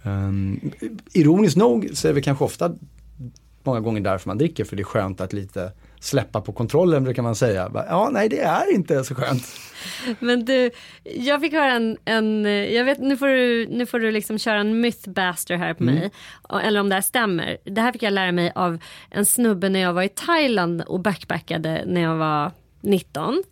Um, 0.04 0.72
ironiskt 1.14 1.58
nog 1.58 1.90
så 1.94 2.08
är 2.08 2.14
vi 2.14 2.22
kanske 2.22 2.46
ofta 2.46 2.76
många 3.70 3.80
gånger 3.82 4.02
därför 4.02 4.30
man 4.30 4.38
dricker, 4.38 4.64
för 4.64 4.76
det 4.76 4.82
är 4.82 4.84
skönt 4.84 5.22
att 5.22 5.34
lite 5.34 5.72
släppa 6.00 6.42
på 6.42 6.52
kontrollen 6.52 7.04
brukar 7.04 7.22
man 7.22 7.36
säga. 7.36 7.72
Ja, 7.74 8.10
nej 8.12 8.30
det 8.30 8.40
är 8.40 8.74
inte 8.74 9.04
så 9.04 9.16
skönt. 9.16 9.44
Men 10.20 10.46
du, 10.46 10.72
jag 11.04 11.42
fick 11.42 11.54
höra 11.54 11.72
en, 11.72 11.98
en 12.06 12.46
jag 12.74 12.86
vet 12.86 13.00
nu 13.00 13.18
får 13.18 13.28
du, 13.28 13.68
nu 13.68 13.86
får 13.86 14.00
du 14.00 14.12
liksom 14.12 14.38
köra 14.38 14.60
en 14.60 14.82
mythbaster 14.82 15.56
här 15.56 15.74
på 15.74 15.84
mm. 15.84 15.96
mig. 15.96 16.12
Eller 16.64 16.80
om 16.80 16.90
det 16.90 16.96
här 16.96 17.02
stämmer. 17.02 17.58
Det 17.64 17.82
här 17.82 17.92
fick 17.92 18.04
jag 18.04 18.14
lära 18.14 18.32
mig 18.32 18.52
av 18.56 18.80
en 19.10 19.26
snubbe 19.26 19.70
när 19.70 19.80
jag 19.80 19.94
var 19.94 20.04
i 20.04 20.10
Thailand 20.10 20.82
och 20.82 21.00
backpackade 21.00 21.84
när 21.86 22.02
jag 22.02 22.16
var 22.16 22.52
19. 22.82 23.44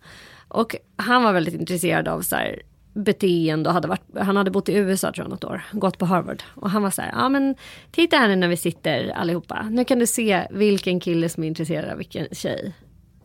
Och 0.48 0.76
han 0.96 1.22
var 1.22 1.32
väldigt 1.32 1.54
intresserad 1.54 2.08
av 2.08 2.22
så 2.22 2.36
här, 2.36 2.62
beteende 2.98 3.68
och 3.68 3.74
hade 3.74 3.88
varit, 3.88 4.02
han 4.20 4.36
hade 4.36 4.50
bott 4.50 4.68
i 4.68 4.74
USA 4.74 5.12
tror 5.12 5.24
jag 5.24 5.30
något 5.30 5.44
år, 5.44 5.62
gått 5.72 5.98
på 5.98 6.06
Harvard. 6.06 6.42
Och 6.54 6.70
han 6.70 6.82
var 6.82 6.90
så 6.90 7.02
här, 7.02 7.12
ja 7.12 7.28
men 7.28 7.54
titta 7.90 8.16
här 8.16 8.28
nu 8.28 8.36
när 8.36 8.48
vi 8.48 8.56
sitter 8.56 9.08
allihopa. 9.08 9.68
Nu 9.70 9.84
kan 9.84 9.98
du 9.98 10.06
se 10.06 10.46
vilken 10.50 11.00
kille 11.00 11.28
som 11.28 11.44
är 11.44 11.48
intresserad 11.48 11.90
av 11.90 11.96
vilken 11.96 12.26
tjej. 12.32 12.74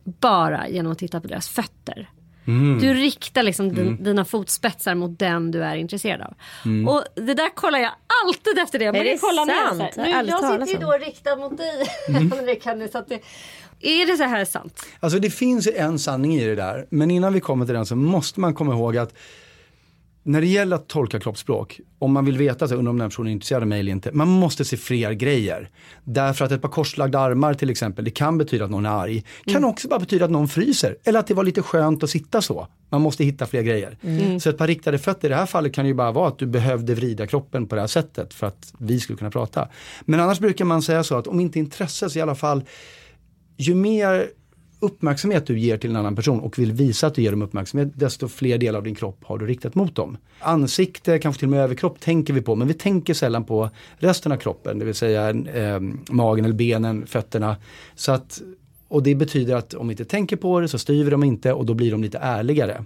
Bara 0.03 0.69
genom 0.69 0.91
att 0.91 0.99
titta 0.99 1.21
på 1.21 1.27
deras 1.27 1.49
fötter. 1.49 2.09
Mm. 2.45 2.79
Du 2.79 2.93
riktar 2.93 3.43
liksom 3.43 3.69
mm. 3.69 4.03
dina 4.03 4.25
fotspetsar 4.25 4.95
mot 4.95 5.19
den 5.19 5.51
du 5.51 5.63
är 5.63 5.75
intresserad 5.75 6.21
av. 6.21 6.33
Mm. 6.65 6.87
Och 6.87 7.03
det 7.15 7.33
där 7.33 7.55
kollar 7.55 7.79
jag 7.79 7.91
alltid 8.25 8.57
efter 8.57 8.79
det. 8.79 8.85
Jag 8.85 8.95
är 8.95 9.03
det 9.03 9.17
kolla 9.21 9.45
sant? 9.45 9.97
Nu, 9.97 10.09
jag 10.09 10.67
sitter 10.67 10.81
ju 10.81 10.85
då 10.85 10.91
riktad 10.91 11.35
mot 11.35 11.57
dig. 11.57 11.87
Mm. 12.07 12.45
det 12.45 12.55
kan 12.55 12.79
ni, 12.79 12.87
så 12.87 12.97
att 12.97 13.09
det, 13.09 13.21
är 13.79 14.07
det 14.07 14.17
så 14.17 14.23
här 14.23 14.45
sant? 14.45 14.85
Alltså 14.99 15.19
det 15.19 15.29
finns 15.29 15.67
en 15.67 15.99
sanning 15.99 16.35
i 16.35 16.45
det 16.45 16.55
där. 16.55 16.85
Men 16.89 17.11
innan 17.11 17.33
vi 17.33 17.39
kommer 17.39 17.65
till 17.65 17.75
den 17.75 17.85
så 17.85 17.95
måste 17.95 18.39
man 18.39 18.53
komma 18.53 18.73
ihåg 18.73 18.97
att 18.97 19.13
när 20.23 20.41
det 20.41 20.47
gäller 20.47 20.75
att 20.75 20.87
tolka 20.87 21.19
kroppsspråk, 21.19 21.79
om 21.99 22.13
man 22.13 22.25
vill 22.25 22.37
veta 22.37 22.67
så 22.67 22.75
undrar 22.75 22.89
om 22.89 22.97
den 22.97 23.09
personen 23.09 23.27
är 23.27 23.31
intresserad 23.31 23.61
av 23.61 23.67
mig 23.67 23.79
eller 23.79 23.91
inte, 23.91 24.11
man 24.11 24.27
måste 24.27 24.65
se 24.65 24.77
fler 24.77 25.11
grejer. 25.11 25.69
Därför 26.03 26.45
att 26.45 26.51
ett 26.51 26.61
par 26.61 26.69
korslagda 26.69 27.19
armar 27.19 27.53
till 27.53 27.69
exempel, 27.69 28.05
det 28.05 28.11
kan 28.11 28.37
betyda 28.37 28.65
att 28.65 28.71
någon 28.71 28.85
är 28.85 28.89
arg. 28.89 29.23
Kan 29.45 29.55
mm. 29.55 29.69
också 29.69 29.87
bara 29.87 29.99
betyda 29.99 30.25
att 30.25 30.31
någon 30.31 30.47
fryser, 30.47 30.97
eller 31.03 31.19
att 31.19 31.27
det 31.27 31.33
var 31.33 31.43
lite 31.43 31.61
skönt 31.61 32.03
att 32.03 32.09
sitta 32.09 32.41
så. 32.41 32.67
Man 32.89 33.01
måste 33.01 33.23
hitta 33.23 33.45
fler 33.45 33.61
grejer. 33.61 33.97
Mm. 34.01 34.39
Så 34.39 34.49
ett 34.49 34.57
par 34.57 34.67
riktade 34.67 34.97
fötter 34.97 35.27
i 35.27 35.29
det 35.29 35.35
här 35.35 35.45
fallet 35.45 35.73
kan 35.73 35.85
ju 35.85 35.93
bara 35.93 36.11
vara 36.11 36.27
att 36.27 36.39
du 36.39 36.45
behövde 36.45 36.95
vrida 36.95 37.27
kroppen 37.27 37.67
på 37.67 37.75
det 37.75 37.81
här 37.81 37.87
sättet 37.87 38.33
för 38.33 38.47
att 38.47 38.73
vi 38.77 38.99
skulle 38.99 39.17
kunna 39.17 39.31
prata. 39.31 39.67
Men 40.01 40.19
annars 40.19 40.39
brukar 40.39 40.65
man 40.65 40.81
säga 40.81 41.03
så 41.03 41.17
att 41.17 41.27
om 41.27 41.39
inte 41.39 41.59
intresse 41.59 42.09
så 42.09 42.19
i 42.19 42.21
alla 42.21 42.35
fall, 42.35 42.63
ju 43.57 43.75
mer 43.75 44.27
uppmärksamhet 44.83 45.47
du 45.47 45.59
ger 45.59 45.77
till 45.77 45.89
en 45.89 45.95
annan 45.95 46.15
person 46.15 46.39
och 46.39 46.59
vill 46.59 46.71
visa 46.71 47.07
att 47.07 47.15
du 47.15 47.21
ger 47.21 47.31
dem 47.31 47.41
uppmärksamhet, 47.41 47.91
desto 47.95 48.27
fler 48.27 48.57
delar 48.57 48.77
av 48.77 48.83
din 48.83 48.95
kropp 48.95 49.23
har 49.23 49.37
du 49.37 49.45
riktat 49.45 49.75
mot 49.75 49.95
dem. 49.95 50.17
Ansikte, 50.39 51.19
kanske 51.19 51.39
till 51.39 51.47
och 51.47 51.51
med 51.51 51.59
överkropp 51.59 51.99
tänker 51.99 52.33
vi 52.33 52.41
på, 52.41 52.55
men 52.55 52.67
vi 52.67 52.73
tänker 52.73 53.13
sällan 53.13 53.43
på 53.43 53.69
resten 53.97 54.31
av 54.31 54.37
kroppen, 54.37 54.79
det 54.79 54.85
vill 54.85 54.95
säga 54.95 55.29
eh, 55.29 55.79
magen 56.09 56.45
eller 56.45 56.55
benen, 56.55 57.07
fötterna. 57.07 57.57
Så 57.95 58.11
att, 58.11 58.41
och 58.87 59.03
det 59.03 59.15
betyder 59.15 59.55
att 59.55 59.73
om 59.73 59.87
vi 59.87 59.93
inte 59.93 60.05
tänker 60.05 60.35
på 60.35 60.59
det 60.59 60.67
så 60.67 60.77
styr 60.77 61.03
vi 61.03 61.09
dem 61.09 61.23
inte 61.23 61.53
och 61.53 61.65
då 61.65 61.73
blir 61.73 61.91
de 61.91 62.03
lite 62.03 62.17
ärligare. 62.17 62.85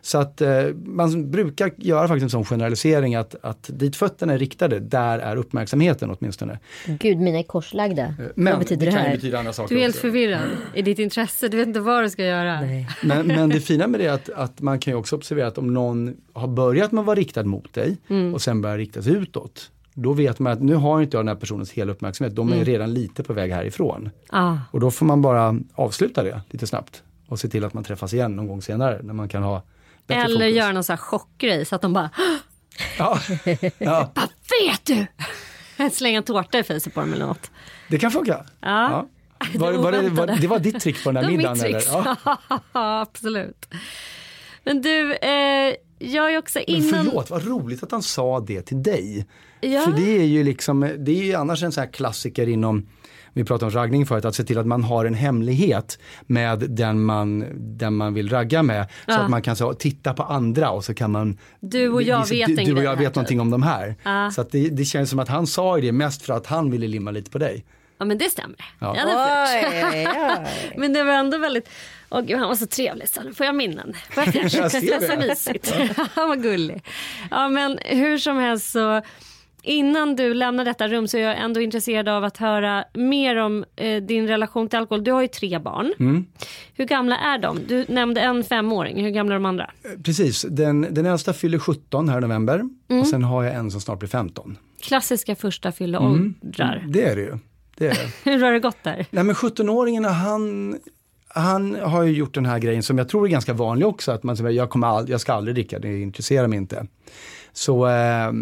Så 0.00 0.18
att 0.18 0.40
eh, 0.40 0.64
man 0.84 1.30
brukar 1.30 1.70
göra 1.76 2.08
faktiskt 2.08 2.22
en 2.22 2.30
sån 2.30 2.44
generalisering 2.44 3.14
att, 3.14 3.34
att 3.42 3.70
dit 3.72 3.96
fötterna 3.96 4.32
är 4.32 4.38
riktade, 4.38 4.80
där 4.80 5.18
är 5.18 5.36
uppmärksamheten 5.36 6.16
åtminstone. 6.18 6.58
Gud, 6.86 7.18
mina 7.18 7.38
är 7.38 7.42
korslagda. 7.42 8.02
Eh, 8.02 8.14
men 8.34 8.52
vad 8.52 8.62
betyder 8.62 8.86
det, 8.86 8.92
det 8.92 8.98
här? 8.98 9.14
Betyda 9.14 9.38
andra 9.38 9.52
saker 9.52 9.74
du 9.74 9.78
är 9.78 9.82
helt 9.82 9.94
också. 9.94 10.00
förvirrad 10.00 10.48
i 10.74 10.82
ditt 10.82 10.98
intresse, 10.98 11.48
du 11.48 11.56
vet 11.56 11.66
inte 11.66 11.80
vad 11.80 12.04
du 12.04 12.10
ska 12.10 12.24
göra. 12.24 12.60
Men, 13.02 13.26
men 13.26 13.48
det 13.48 13.60
fina 13.60 13.86
med 13.86 14.00
det 14.00 14.06
är 14.06 14.12
att, 14.12 14.30
att 14.30 14.60
man 14.60 14.78
kan 14.78 14.92
ju 14.92 14.98
också 14.98 15.16
observera 15.16 15.46
att 15.46 15.58
om 15.58 15.74
någon 15.74 16.16
har 16.32 16.48
börjat 16.48 16.92
med 16.92 17.00
att 17.00 17.06
vara 17.06 17.16
riktad 17.16 17.44
mot 17.44 17.74
dig 17.74 17.96
mm. 18.08 18.34
och 18.34 18.42
sen 18.42 18.60
börjar 18.60 18.78
riktas 18.78 19.06
utåt, 19.06 19.70
då 19.94 20.12
vet 20.12 20.38
man 20.38 20.52
att 20.52 20.62
nu 20.62 20.74
har 20.74 21.00
inte 21.00 21.16
jag 21.16 21.24
den 21.24 21.28
här 21.28 21.40
personens 21.40 21.70
hela 21.70 21.92
uppmärksamhet, 21.92 22.36
de 22.36 22.48
är 22.48 22.52
mm. 22.52 22.64
redan 22.64 22.94
lite 22.94 23.22
på 23.22 23.32
väg 23.32 23.52
härifrån. 23.52 24.10
Ah. 24.28 24.56
Och 24.70 24.80
då 24.80 24.90
får 24.90 25.06
man 25.06 25.22
bara 25.22 25.58
avsluta 25.74 26.22
det 26.22 26.40
lite 26.50 26.66
snabbt 26.66 27.02
och 27.30 27.40
se 27.40 27.48
till 27.48 27.64
att 27.64 27.74
man 27.74 27.84
träffas 27.84 28.14
igen 28.14 28.36
någon 28.36 28.48
gång 28.48 28.62
senare 28.62 29.00
när 29.02 29.14
man 29.14 29.28
kan 29.28 29.42
ha 29.42 29.62
eller 30.08 30.34
fokus. 30.34 30.56
göra 30.56 30.72
någon 30.72 30.84
sån 30.84 30.92
här 30.92 31.02
chockgrej 31.02 31.64
så 31.64 31.74
att 31.74 31.82
de 31.82 31.92
bara 31.92 32.10
Ja. 32.98 33.20
ja. 33.78 34.12
Vad 34.14 34.28
vet 34.68 34.84
du? 34.84 35.06
Slänga 35.90 36.22
tårta 36.22 36.58
i 36.58 36.62
fejset 36.62 36.94
på 36.94 37.00
dem 37.00 37.12
eller 37.12 37.26
något. 37.26 37.50
Det 37.88 37.98
kan 37.98 38.10
funka. 38.10 38.46
Ja. 38.60 38.90
ja. 38.90 39.06
Var, 39.58 39.72
var 39.72 39.92
det, 39.92 40.08
var, 40.08 40.26
det 40.26 40.46
var 40.46 40.58
ditt 40.58 40.80
trick 40.80 41.04
på 41.04 41.12
den 41.12 41.22
där 41.22 41.30
middagen? 41.30 41.60
Eller? 41.60 41.82
Ja. 41.92 42.16
absolut. 42.72 43.68
Men 44.64 44.82
du, 44.82 45.14
eh, 45.14 45.74
jag 45.98 46.34
är 46.34 46.38
också 46.38 46.58
innan... 46.58 46.90
Men 46.90 47.04
förlåt, 47.04 47.30
vad 47.30 47.46
roligt 47.46 47.82
att 47.82 47.90
han 47.90 48.02
sa 48.02 48.40
det 48.40 48.62
till 48.62 48.82
dig. 48.82 49.26
Ja. 49.60 49.80
För 49.80 49.92
det 49.92 50.18
är 50.18 50.24
ju 50.24 50.44
liksom, 50.44 50.80
det 50.80 51.12
är 51.12 51.24
ju 51.24 51.34
annars 51.34 51.62
en 51.62 51.72
sån 51.72 51.84
här 51.84 51.92
klassiker 51.92 52.48
inom 52.48 52.86
vi 53.32 53.44
pratade 53.44 53.66
om 53.66 53.82
raggning 53.82 54.06
förut, 54.06 54.24
att 54.24 54.34
se 54.34 54.44
till 54.44 54.58
att 54.58 54.66
man 54.66 54.84
har 54.84 55.04
en 55.04 55.14
hemlighet 55.14 55.98
med 56.22 56.58
den 56.58 57.02
man, 57.02 57.44
den 57.56 57.96
man 57.96 58.14
vill 58.14 58.28
ragga 58.28 58.62
med. 58.62 58.86
Så 59.06 59.12
att 59.12 59.30
man 59.30 59.42
kan 59.42 59.56
så, 59.56 59.74
titta 59.74 60.14
på 60.14 60.22
andra 60.22 60.70
och 60.70 60.84
så 60.84 60.94
kan 60.94 61.10
man 61.10 61.38
Du 61.60 61.88
och 61.88 62.02
jag 62.02 62.28
vet, 62.28 62.46
du, 62.46 62.54
du 62.56 62.76
och 62.76 62.82
jag 62.82 62.96
vet 62.96 63.06
typ. 63.06 63.14
någonting 63.14 63.40
om 63.40 63.50
de 63.50 63.62
här. 63.62 63.94
Ja. 64.02 64.30
Så 64.30 64.40
att 64.40 64.50
det, 64.50 64.68
det 64.68 64.84
känns 64.84 65.10
som 65.10 65.18
att 65.18 65.28
han 65.28 65.46
sa 65.46 65.76
det 65.80 65.92
mest 65.92 66.22
för 66.22 66.32
att 66.32 66.46
han 66.46 66.70
ville 66.70 66.86
limma 66.86 67.10
lite 67.10 67.30
på 67.30 67.38
dig. 67.38 67.64
Ja 67.98 68.04
men 68.04 68.18
det 68.18 68.30
stämmer. 68.30 68.56
Ja. 68.78 68.96
Ja, 68.96 70.46
men 70.76 70.92
det 70.92 71.02
var 71.02 71.12
ändå 71.12 71.38
väldigt, 71.38 71.68
åh 72.10 72.20
gud 72.20 72.38
han 72.38 72.48
var 72.48 72.54
så 72.54 72.66
trevlig 72.66 73.08
så 73.08 73.22
nu 73.22 73.34
får 73.34 73.46
jag 73.46 73.54
minnen. 73.54 73.94
jag 74.16 74.70
ser 74.70 75.00
det. 75.00 75.06
så 75.06 75.16
mysigt. 75.28 75.74
han 76.14 76.28
var 76.28 76.36
gullig. 76.36 76.84
Ja 77.30 77.48
men 77.48 77.78
hur 77.84 78.18
som 78.18 78.36
helst 78.36 78.70
så 78.70 79.02
innan 79.62 80.16
du 80.16 80.34
lämnar 80.34 80.64
detta 80.64 80.88
rum 80.88 81.08
så 81.08 81.16
är 81.16 81.22
jag 81.22 81.38
ändå 81.38 81.60
intresserad 81.60 82.08
av 82.08 82.24
att 82.24 82.36
höra 82.36 82.84
mer 82.94 83.36
om 83.36 83.64
eh, 83.76 84.02
din 84.02 84.26
relation 84.26 84.68
till 84.68 84.78
alkohol. 84.78 85.04
Du 85.04 85.12
har 85.12 85.22
ju 85.22 85.28
tre 85.28 85.58
barn. 85.58 85.92
Mm. 85.98 86.26
Hur 86.74 86.84
gamla 86.84 87.16
är 87.16 87.38
de? 87.38 87.58
Du 87.68 87.84
nämnde 87.88 88.20
en 88.20 88.44
femåring. 88.44 89.04
Hur 89.04 89.10
gamla 89.10 89.34
är 89.34 89.38
de 89.38 89.46
andra? 89.46 89.70
Eh, 89.84 90.02
precis, 90.02 90.46
den, 90.50 90.86
den 90.90 91.06
äldsta 91.06 91.32
fyller 91.32 91.58
17 91.58 92.08
här 92.08 92.18
i 92.18 92.20
november 92.20 92.54
mm. 92.54 93.00
och 93.00 93.06
sen 93.06 93.24
har 93.24 93.44
jag 93.44 93.54
en 93.54 93.70
som 93.70 93.80
snart 93.80 93.98
blir 93.98 94.08
15. 94.08 94.56
Klassiska 94.82 95.36
första 95.36 95.72
fylleåldrar. 95.72 96.76
Mm. 96.76 96.92
Det 96.92 97.02
är 97.02 97.16
det 97.16 97.22
ju. 97.22 97.38
Det 97.76 97.86
är 97.86 97.94
det. 97.94 98.10
Hur 98.30 98.42
har 98.42 98.52
det 98.52 98.60
gått 98.60 98.82
där? 98.82 99.06
Nej 99.10 99.24
men 99.24 99.34
17-åringen 99.34 100.04
han 100.04 100.76
han 101.34 101.74
har 101.74 102.02
ju 102.02 102.12
gjort 102.12 102.34
den 102.34 102.46
här 102.46 102.58
grejen 102.58 102.82
som 102.82 102.98
jag 102.98 103.08
tror 103.08 103.26
är 103.26 103.30
ganska 103.30 103.52
vanlig 103.52 103.88
också, 103.88 104.12
att 104.12 104.22
man 104.22 104.36
säger 104.36 104.50
jag, 104.50 104.70
kommer 104.70 104.86
all, 104.86 105.08
jag 105.08 105.20
ska 105.20 105.32
aldrig 105.32 105.54
dricka, 105.54 105.78
det 105.78 106.00
intresserar 106.00 106.46
mig 106.46 106.56
inte. 106.56 106.86
Så, 107.52 107.88
eh, 107.88 108.32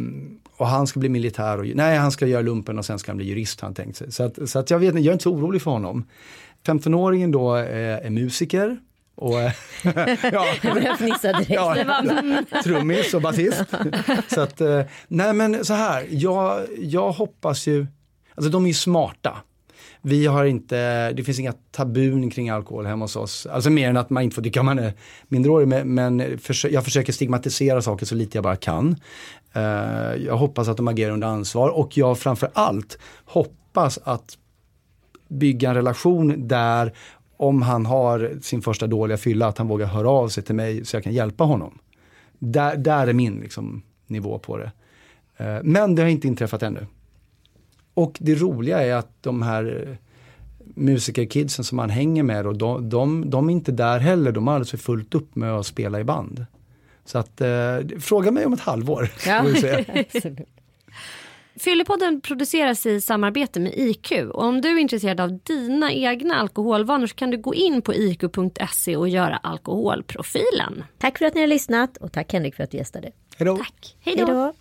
och 0.59 0.67
han 0.67 0.87
ska 0.87 1.01
bli 1.01 1.09
militär 1.09 1.59
och, 1.59 1.67
nej 1.75 1.99
han 1.99 2.13
ska 2.13 2.27
göra 2.27 2.43
lumpen 2.43 2.79
och 2.79 2.85
sen 2.85 2.99
ska 2.99 3.11
han 3.11 3.17
bli 3.17 3.27
jurist 3.27 3.61
han 3.61 3.75
tänkt 3.75 3.97
sig. 3.97 4.13
Så, 4.13 4.23
att, 4.23 4.51
så 4.51 4.59
att 4.59 4.71
jag 4.71 4.79
vet 4.79 4.95
jag 4.95 5.07
är 5.07 5.13
inte 5.13 5.23
så 5.23 5.33
orolig 5.33 5.63
för 5.63 5.71
honom. 5.71 6.05
15-åringen 6.67 7.33
då 7.33 7.55
är, 7.55 7.99
eh, 8.01 8.07
är 8.07 8.11
musiker. 8.11 8.79
Och, 9.15 9.41
eh, 9.41 9.53
ja, 10.33 10.47
jag 10.63 10.99
fnissa 10.99 11.33
direkt. 11.33 11.51
Ja, 11.51 11.77
trummis 12.65 13.15
och 13.15 13.23
basist. 13.23 13.65
så 14.29 14.41
att, 14.41 14.61
eh, 14.61 14.83
nej 15.09 15.33
men 15.33 15.65
så 15.65 15.75
här, 15.75 16.07
jag, 16.11 16.67
jag 16.79 17.13
hoppas 17.13 17.67
ju, 17.67 17.87
alltså 18.35 18.51
de 18.51 18.65
är 18.65 18.69
ju 18.69 18.75
smarta. 18.75 19.37
Vi 20.03 20.27
har 20.27 20.45
inte, 20.45 21.13
det 21.13 21.25
finns 21.25 21.39
inga 21.39 21.53
tabun 21.53 22.31
kring 22.31 22.51
alkohol 22.51 22.87
hemma 22.87 23.05
hos 23.05 23.17
oss. 23.17 23.47
Alltså 23.47 23.71
mer 23.71 23.89
än 23.89 23.97
att 23.97 24.11
man 24.11 24.23
inte 24.23 24.35
får 24.35 24.43
dricka 24.43 24.61
om 24.61 24.67
man 24.67 24.79
är 24.79 24.93
minderårig. 25.29 25.69
Men, 25.87 26.39
jag 26.71 26.85
försöker 26.85 27.13
stigmatisera 27.13 27.83
saker 27.83 28.07
så 28.07 28.15
lite 28.15 28.37
jag 28.37 28.45
bara 28.45 28.57
kan. 28.57 28.97
Eh, 29.53 29.63
jag 30.25 30.37
hoppas 30.37 30.69
att 30.69 30.77
de 30.77 30.89
agerar 30.89 31.13
under 31.13 31.29
ansvar 31.29 31.69
och 31.69 31.97
jag 31.97 32.19
framför 32.19 32.51
allt 32.53 32.99
hoppas 33.25 33.99
att 34.05 34.39
bygga 35.29 35.69
en 35.69 35.75
relation 35.75 36.49
där 36.49 36.93
om 37.37 37.63
han 37.63 37.87
har 37.87 38.39
sin 38.43 38.63
första 38.63 38.87
dåliga 38.87 39.19
fylla 39.19 39.47
att 39.47 39.59
han 39.59 39.69
vågar 39.69 39.87
höra 39.87 40.11
av 40.11 40.29
sig 40.29 40.43
till 40.43 40.55
mig 40.55 40.85
så 40.85 40.97
jag 40.97 41.05
kan 41.05 41.13
hjälpa 41.13 41.45
honom. 41.45 41.79
Där, 42.39 42.77
där 42.77 43.07
är 43.07 43.13
min 43.13 43.41
liksom, 43.41 43.83
nivå 44.07 44.39
på 44.39 44.57
det. 44.57 44.73
Eh, 45.37 45.59
men 45.63 45.95
det 45.95 46.03
har 46.03 46.09
inte 46.09 46.29
inträffat 46.29 46.63
ännu. 46.63 46.87
Och 47.95 48.17
det 48.21 48.35
roliga 48.35 48.83
är 48.83 48.95
att 48.95 49.23
de 49.23 49.43
här 49.43 49.87
eh, 49.89 49.97
musikerkidsen 50.75 51.65
som 51.65 51.77
man 51.77 51.91
hänger 51.91 52.23
med, 52.23 52.47
och 52.47 52.59
de, 52.59 52.89
de, 52.89 53.31
de 53.31 53.49
är 53.49 53.53
inte 53.53 53.73
där 53.73 53.99
heller. 53.99 54.33
De 54.33 54.47
har 54.47 54.55
alldeles 54.55 54.71
för 54.71 54.79
fullt 54.79 55.15
upp 55.15 55.37
med 55.37 55.53
att 55.53 55.67
spela 55.67 56.01
i 56.01 56.05
band. 56.05 56.47
Så 57.09 57.19
att, 57.19 57.41
eh, 57.41 57.79
fråga 58.01 58.31
mig 58.31 58.47
om 58.47 58.53
ett 58.53 58.61
halvår. 58.61 59.09
Ja. 59.27 59.45
Fyllepodden 61.61 62.21
produceras 62.21 62.87
i 62.87 63.01
samarbete 63.01 63.61
med 63.61 63.73
IQ. 63.77 64.13
Och 64.13 64.45
om 64.45 64.61
du 64.61 64.69
är 64.69 64.79
intresserad 64.79 65.21
av 65.21 65.39
dina 65.39 65.93
egna 65.93 66.35
alkoholvanor 66.35 67.07
så 67.07 67.15
kan 67.15 67.31
du 67.31 67.39
gå 67.39 67.55
in 67.55 67.83
på 67.83 67.95
iq.se 67.95 68.97
och 68.97 69.09
göra 69.09 69.37
alkoholprofilen. 69.37 70.85
Tack 70.99 71.19
för 71.19 71.25
att 71.25 71.35
ni 71.35 71.41
har 71.41 71.49
lyssnat 71.49 71.97
och 71.97 72.13
tack 72.13 72.33
Henrik 72.33 72.55
för 72.55 72.65
att 72.65 72.71
du 72.71 72.77
gästade. 72.77 73.11
Hej 73.37 73.47
då. 73.47 73.57
Tack. 73.57 73.97
Hej 74.01 74.17
då. 74.17 74.53